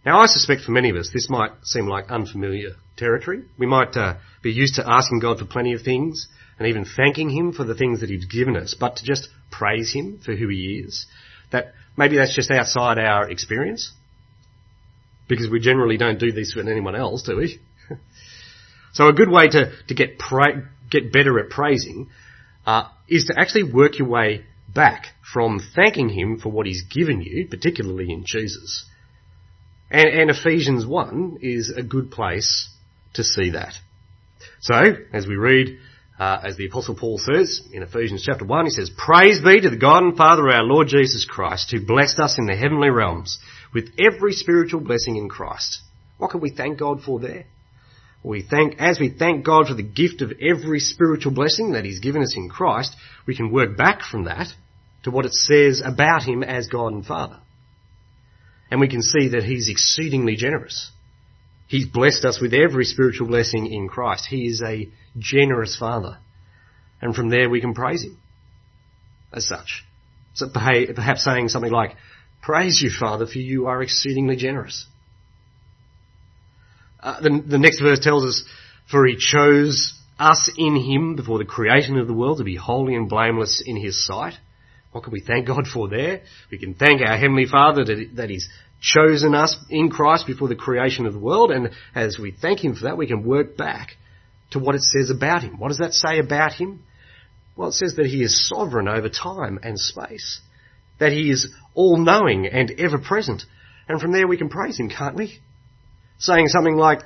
Now 0.06 0.22
I 0.22 0.28
suspect 0.28 0.62
for 0.62 0.72
many 0.72 0.90
of 0.90 0.96
us 0.96 1.10
this 1.14 1.30
might 1.30 1.52
seem 1.64 1.86
like 1.86 2.10
unfamiliar 2.10 2.76
territory. 2.96 3.44
We 3.58 3.68
might 3.68 3.98
uh, 3.98 4.20
be 4.42 4.54
used 4.54 4.76
to 4.76 4.90
asking 4.90 5.20
God 5.20 5.38
for 5.38 5.46
plenty 5.46 5.74
of 5.74 5.82
things 5.82 6.30
and 6.58 6.70
even 6.70 6.86
thanking 6.86 7.30
Him 7.30 7.52
for 7.52 7.66
the 7.66 7.76
things 7.76 8.00
that 8.00 8.10
He's 8.10 8.26
given 8.26 8.56
us, 8.56 8.74
but 8.74 8.96
to 8.96 9.04
just 9.04 9.28
praise 9.52 9.92
Him 9.94 10.22
for 10.24 10.34
who 10.34 10.48
He 10.48 10.82
is, 10.86 11.06
that 11.52 11.74
maybe 11.98 12.18
that's 12.18 12.36
just 12.36 12.52
outside 12.52 12.98
our 12.98 13.30
experience. 13.30 13.92
Because 15.28 15.50
we 15.50 15.60
generally 15.60 15.98
don't 15.98 16.20
do 16.20 16.32
this 16.32 16.54
with 16.56 16.68
anyone 16.68 16.96
else, 16.96 17.24
do 17.24 17.38
we? 17.38 17.60
so 18.94 19.08
a 19.08 19.14
good 19.14 19.30
way 19.30 19.48
to, 19.48 19.72
to 19.88 19.94
get 19.94 20.20
pra- 20.20 20.70
get 20.90 21.14
better 21.14 21.40
at 21.40 21.50
praising 21.50 22.10
uh, 22.66 22.90
is 23.08 23.26
to 23.26 23.40
actually 23.40 23.72
work 23.72 23.98
your 23.98 24.10
way 24.10 24.44
back 24.74 25.08
from 25.34 25.62
thanking 25.76 26.10
Him 26.10 26.40
for 26.40 26.50
what 26.50 26.66
He's 26.66 26.84
given 26.84 27.22
you, 27.22 27.48
particularly 27.48 28.12
in 28.12 28.24
Jesus. 28.26 28.86
And, 29.90 30.08
and 30.08 30.30
Ephesians 30.30 30.86
1 30.86 31.40
is 31.42 31.74
a 31.76 31.84
good 31.84 32.12
place 32.12 32.70
to 33.14 33.24
see 33.24 33.52
that. 33.52 33.74
So, 34.60 34.96
as 35.14 35.28
we 35.28 35.36
read 35.36 35.80
uh, 36.22 36.40
as 36.44 36.56
the 36.56 36.68
Apostle 36.68 36.96
Paul 36.96 37.18
says 37.18 37.64
in 37.74 37.82
Ephesians 37.82 38.22
chapter 38.24 38.46
1, 38.46 38.66
he 38.66 38.70
says, 38.70 38.92
Praise 38.96 39.40
be 39.44 39.60
to 39.60 39.72
the 39.72 39.76
God 39.76 40.04
and 40.04 40.16
Father 40.16 40.48
of 40.48 40.54
our 40.54 40.62
Lord 40.62 40.88
Jesus 40.88 41.26
Christ, 41.28 41.72
who 41.72 41.84
blessed 41.84 42.20
us 42.20 42.38
in 42.38 42.46
the 42.46 42.56
heavenly 42.56 42.92
realms 42.92 43.40
with 43.74 43.90
every 43.98 44.34
spiritual 44.34 44.82
blessing 44.82 45.16
in 45.16 45.30
Christ. 45.30 45.80
What 46.20 46.30
can 46.30 46.40
we 46.40 46.52
thank 46.52 46.78
God 46.78 47.02
for 47.02 47.20
there? 47.20 47.46
We 48.22 48.44
thank, 48.44 48.76
as 48.78 49.00
we 49.00 49.10
thank 49.10 49.44
God 49.44 49.66
for 49.66 49.74
the 49.74 49.82
gift 49.82 50.22
of 50.22 50.34
every 50.40 50.80
spiritual 50.80 51.34
blessing 51.34 51.72
that 51.72 51.86
He's 51.86 52.02
given 52.02 52.22
us 52.22 52.36
in 52.38 52.50
Christ, 52.50 52.96
we 53.26 53.36
can 53.36 53.52
work 53.52 53.76
back 53.76 54.02
from 54.04 54.26
that 54.26 54.46
to 55.06 55.10
what 55.10 55.26
it 55.26 55.34
says 55.34 55.82
about 55.84 56.22
Him 56.22 56.44
as 56.44 56.68
God 56.68 56.94
and 56.94 57.04
Father. 57.04 57.40
And 58.70 58.80
we 58.80 58.88
can 58.88 59.02
see 59.02 59.30
that 59.30 59.44
He's 59.44 59.70
exceedingly 59.70 60.36
generous. 60.36 60.92
He's 61.72 61.88
blessed 61.88 62.26
us 62.26 62.42
with 62.42 62.54
every 62.54 62.84
spiritual 62.84 63.28
blessing 63.28 63.72
in 63.72 63.88
Christ. 63.88 64.28
He 64.30 64.46
is 64.46 64.62
a 64.62 64.90
generous 65.18 65.74
Father. 65.80 66.18
And 67.02 67.16
from 67.16 67.30
there 67.30 67.50
we 67.50 67.62
can 67.62 67.74
praise 67.74 68.04
Him 68.04 68.18
as 69.32 69.48
such. 69.48 69.86
So 70.34 70.50
perhaps 70.54 71.24
saying 71.24 71.48
something 71.48 71.72
like, 71.72 71.96
Praise 72.42 72.82
you, 72.82 72.90
Father, 72.90 73.26
for 73.26 73.38
you 73.38 73.68
are 73.68 73.82
exceedingly 73.82 74.36
generous. 74.36 74.86
Uh, 77.00 77.22
the, 77.22 77.42
the 77.48 77.58
next 77.58 77.80
verse 77.80 78.02
tells 78.02 78.26
us, 78.26 78.44
For 78.92 79.08
He 79.08 79.16
chose 79.16 79.98
us 80.20 80.52
in 80.58 80.76
Him 80.76 81.16
before 81.16 81.38
the 81.38 81.46
creation 81.46 81.98
of 81.98 82.08
the 82.08 82.14
world 82.14 82.40
to 82.40 82.44
be 82.44 82.58
holy 82.58 82.96
and 82.96 83.08
blameless 83.08 83.64
in 83.66 83.78
His 83.78 84.06
sight. 84.06 84.34
What 84.92 85.06
can 85.06 85.14
we 85.14 85.22
thank 85.22 85.48
God 85.48 85.68
for 85.74 85.88
there? 85.88 86.24
We 86.52 86.58
can 86.58 86.74
thank 86.74 87.00
our 87.00 87.16
Heavenly 87.16 87.46
Father 87.46 87.86
that, 87.86 88.10
that 88.16 88.30
He's 88.30 88.50
chosen 88.82 89.36
us 89.36 89.56
in 89.70 89.90
Christ 89.90 90.26
before 90.28 90.48
the 90.48 90.56
creation 90.56 91.06
of 91.06 91.14
the 91.14 91.20
world, 91.20 91.52
and 91.52 91.70
as 91.96 92.18
we 92.20 92.32
thank 92.32 92.64
Him 92.64 92.76
for 92.76 92.86
that, 92.86 92.98
we 92.98 93.08
can 93.08 93.24
work 93.24 93.56
back 93.56 93.92
to 94.52 94.60
what 94.60 94.76
it 94.76 94.82
says 94.82 95.10
about 95.10 95.44
Him. 95.44 95.60
What 95.60 95.70
does 95.70 95.78
that 95.78 95.94
say 95.94 96.20
about 96.20 96.54
Him? 96.54 96.84
Well, 97.56 97.70
it 97.70 97.74
says 97.74 97.96
that 97.96 98.08
He 98.08 98.24
is 98.24 98.48
sovereign 98.48 98.88
over 98.88 99.08
time 99.08 99.60
and 99.62 99.80
space, 99.80 100.42
that 101.00 101.12
He 101.12 101.30
is 101.30 101.54
all-knowing 101.76 102.48
and 102.48 102.72
ever-present, 102.72 103.44
and 103.88 104.02
from 104.02 104.12
there 104.12 104.28
we 104.28 104.38
can 104.38 104.50
praise 104.50 104.80
Him, 104.80 104.90
can't 104.90 105.16
we? 105.16 105.40
Saying 106.18 106.48
something 106.48 106.76
like, 106.76 107.02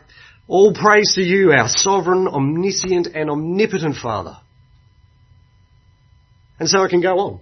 all 0.47 0.73
praise 0.73 1.13
to 1.15 1.21
you, 1.21 1.51
our 1.51 1.67
sovereign, 1.67 2.27
omniscient 2.27 3.07
and 3.07 3.29
omnipotent 3.29 3.95
Father. 3.95 4.37
And 6.59 6.69
so 6.69 6.83
I 6.83 6.87
can 6.87 7.01
go 7.01 7.17
on 7.19 7.39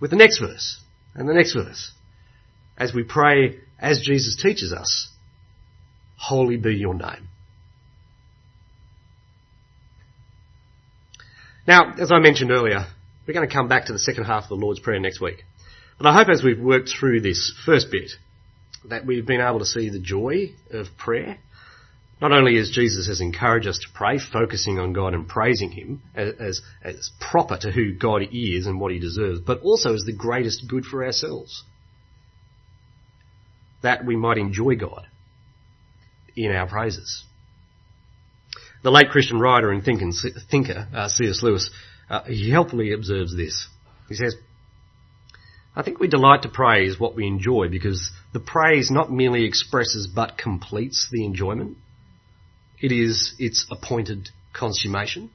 with 0.00 0.10
the 0.10 0.16
next 0.16 0.38
verse. 0.38 0.80
And 1.14 1.28
the 1.28 1.34
next 1.34 1.54
verse, 1.54 1.90
as 2.80 2.94
we 2.94 3.02
pray 3.02 3.58
as 3.78 4.00
Jesus 4.00 4.42
teaches 4.42 4.72
us, 4.72 5.08
holy 6.16 6.56
be 6.56 6.74
your 6.74 6.94
name. 6.94 7.28
Now, 11.68 11.94
as 12.00 12.10
I 12.10 12.18
mentioned 12.18 12.50
earlier, 12.50 12.86
we're 13.26 13.34
going 13.34 13.46
to 13.46 13.54
come 13.54 13.68
back 13.68 13.86
to 13.86 13.92
the 13.92 13.98
second 13.98 14.24
half 14.24 14.44
of 14.44 14.48
the 14.48 14.54
Lord's 14.54 14.80
Prayer 14.80 14.98
next 14.98 15.20
week. 15.20 15.44
But 15.98 16.08
I 16.08 16.16
hope 16.16 16.30
as 16.30 16.42
we've 16.42 16.58
worked 16.58 16.88
through 16.88 17.20
this 17.20 17.52
first 17.66 17.90
bit, 17.92 18.12
that 18.88 19.04
we've 19.04 19.26
been 19.26 19.42
able 19.42 19.58
to 19.58 19.66
see 19.66 19.90
the 19.90 20.00
joy 20.00 20.54
of 20.70 20.86
prayer. 20.96 21.38
Not 22.22 22.32
only 22.32 22.56
as 22.56 22.70
Jesus 22.70 23.06
has 23.08 23.20
encouraged 23.20 23.66
us 23.66 23.78
to 23.78 23.86
pray, 23.94 24.18
focusing 24.18 24.78
on 24.78 24.94
God 24.94 25.12
and 25.12 25.28
praising 25.28 25.70
Him 25.70 26.02
as, 26.14 26.32
as, 26.40 26.62
as 26.82 27.10
proper 27.20 27.58
to 27.58 27.70
who 27.70 27.92
God 27.92 28.22
is 28.32 28.66
and 28.66 28.80
what 28.80 28.92
He 28.92 28.98
deserves, 28.98 29.40
but 29.40 29.60
also 29.60 29.94
as 29.94 30.04
the 30.04 30.16
greatest 30.16 30.66
good 30.66 30.86
for 30.86 31.04
ourselves. 31.04 31.64
That 33.82 34.04
we 34.04 34.16
might 34.16 34.38
enjoy 34.38 34.76
God 34.76 35.06
in 36.36 36.52
our 36.52 36.66
praises. 36.66 37.24
The 38.82 38.90
late 38.90 39.10
Christian 39.10 39.38
writer 39.38 39.70
and 39.70 39.84
thinker, 39.84 40.88
uh, 40.94 41.08
C.S. 41.08 41.42
Lewis, 41.42 41.70
uh, 42.08 42.24
he 42.24 42.50
helpfully 42.50 42.92
observes 42.92 43.36
this. 43.36 43.68
He 44.08 44.14
says, 44.14 44.34
I 45.76 45.82
think 45.82 46.00
we 46.00 46.08
delight 46.08 46.42
to 46.42 46.48
praise 46.48 46.98
what 46.98 47.14
we 47.14 47.26
enjoy 47.26 47.68
because 47.68 48.10
the 48.32 48.40
praise 48.40 48.90
not 48.90 49.12
merely 49.12 49.44
expresses 49.44 50.06
but 50.06 50.36
completes 50.36 51.08
the 51.10 51.24
enjoyment. 51.24 51.76
It 52.80 52.92
is 52.92 53.34
its 53.38 53.66
appointed 53.70 54.30
consummation. 54.52 55.30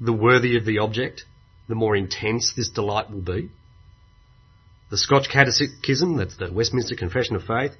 The 0.00 0.12
worthier 0.12 0.60
the 0.60 0.78
object, 0.78 1.24
the 1.68 1.74
more 1.74 1.96
intense 1.96 2.52
this 2.54 2.68
delight 2.68 3.10
will 3.10 3.22
be. 3.22 3.50
The 4.90 4.96
Scotch 4.96 5.28
Catechism, 5.30 6.16
that's 6.16 6.36
the 6.36 6.52
Westminster 6.52 6.96
Confession 6.96 7.36
of 7.36 7.42
Faith, 7.42 7.72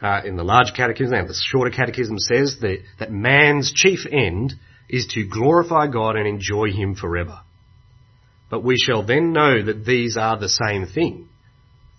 uh, 0.00 0.22
in 0.24 0.36
the 0.36 0.44
large 0.44 0.74
catechism 0.74 1.14
and 1.14 1.28
the 1.28 1.34
shorter 1.34 1.70
catechism 1.70 2.18
says 2.18 2.58
that, 2.60 2.78
that 2.98 3.10
man's 3.10 3.72
chief 3.72 4.06
end 4.10 4.54
is 4.88 5.06
to 5.14 5.26
glorify 5.26 5.86
God 5.86 6.16
and 6.16 6.26
enjoy 6.26 6.70
Him 6.70 6.94
forever. 6.94 7.40
But 8.50 8.64
we 8.64 8.76
shall 8.78 9.02
then 9.04 9.32
know 9.32 9.62
that 9.62 9.84
these 9.84 10.16
are 10.16 10.38
the 10.38 10.48
same 10.48 10.86
thing. 10.86 11.28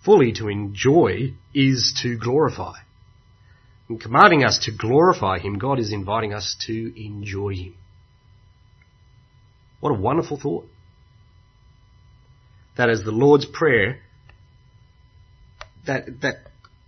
Fully 0.04 0.32
to 0.32 0.48
enjoy 0.48 1.34
is 1.54 1.98
to 2.02 2.16
glorify. 2.16 2.78
In 3.88 3.98
commanding 3.98 4.44
us 4.44 4.58
to 4.64 4.72
glorify 4.72 5.38
Him, 5.38 5.58
God 5.58 5.78
is 5.78 5.92
inviting 5.92 6.32
us 6.32 6.56
to 6.66 6.92
enjoy 7.00 7.54
Him. 7.54 7.74
What 9.80 9.90
a 9.90 10.00
wonderful 10.00 10.38
thought. 10.38 10.68
That 12.76 12.90
as 12.90 13.02
the 13.02 13.10
Lord's 13.10 13.46
Prayer, 13.46 14.00
that, 15.86 16.20
that 16.22 16.36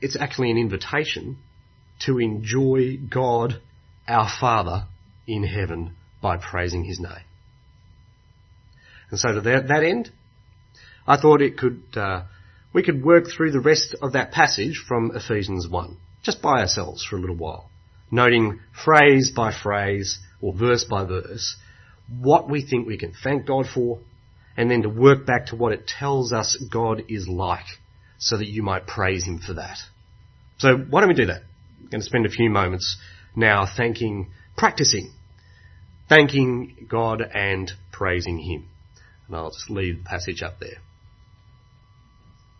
it's 0.00 0.16
actually 0.16 0.50
an 0.50 0.58
invitation 0.58 1.38
to 2.00 2.18
enjoy 2.18 2.96
God, 2.96 3.60
our 4.08 4.28
Father, 4.40 4.86
in 5.26 5.44
heaven 5.44 5.96
by 6.20 6.36
praising 6.36 6.84
His 6.84 6.98
name. 6.98 7.24
And 9.10 9.20
so 9.20 9.32
to 9.32 9.40
that, 9.42 9.68
that 9.68 9.84
end, 9.84 10.10
I 11.06 11.16
thought 11.16 11.42
it 11.42 11.58
could, 11.58 11.82
uh, 11.94 12.22
we 12.72 12.82
could 12.82 13.04
work 13.04 13.26
through 13.28 13.52
the 13.52 13.60
rest 13.60 13.94
of 14.00 14.12
that 14.12 14.32
passage 14.32 14.82
from 14.86 15.12
Ephesians 15.14 15.68
1, 15.68 15.96
just 16.22 16.40
by 16.40 16.60
ourselves 16.60 17.04
for 17.04 17.16
a 17.16 17.20
little 17.20 17.36
while, 17.36 17.70
noting 18.10 18.60
phrase 18.84 19.32
by 19.34 19.52
phrase 19.52 20.18
or 20.40 20.54
verse 20.54 20.84
by 20.84 21.04
verse 21.04 21.56
what 22.20 22.48
we 22.48 22.62
think 22.62 22.86
we 22.86 22.98
can 22.98 23.12
thank 23.22 23.46
God 23.46 23.66
for, 23.72 24.00
and 24.56 24.70
then 24.70 24.82
to 24.82 24.88
work 24.88 25.26
back 25.26 25.46
to 25.46 25.56
what 25.56 25.72
it 25.72 25.86
tells 25.86 26.32
us 26.32 26.56
God 26.70 27.02
is 27.08 27.28
like, 27.28 27.66
so 28.18 28.36
that 28.36 28.48
you 28.48 28.62
might 28.62 28.86
praise 28.86 29.24
Him 29.24 29.38
for 29.38 29.54
that. 29.54 29.78
So 30.58 30.76
why 30.76 31.00
don't 31.00 31.08
we 31.08 31.14
do 31.14 31.26
that? 31.26 31.42
I'm 31.80 31.88
going 31.88 32.00
to 32.00 32.06
spend 32.06 32.26
a 32.26 32.30
few 32.30 32.50
moments 32.50 32.96
now 33.34 33.66
thanking, 33.66 34.30
practicing, 34.56 35.12
thanking 36.08 36.86
God 36.88 37.22
and 37.22 37.72
praising 37.90 38.38
Him. 38.38 38.68
And 39.26 39.36
I'll 39.36 39.50
just 39.50 39.70
leave 39.70 39.98
the 39.98 40.04
passage 40.04 40.42
up 40.42 40.60
there. 40.60 40.78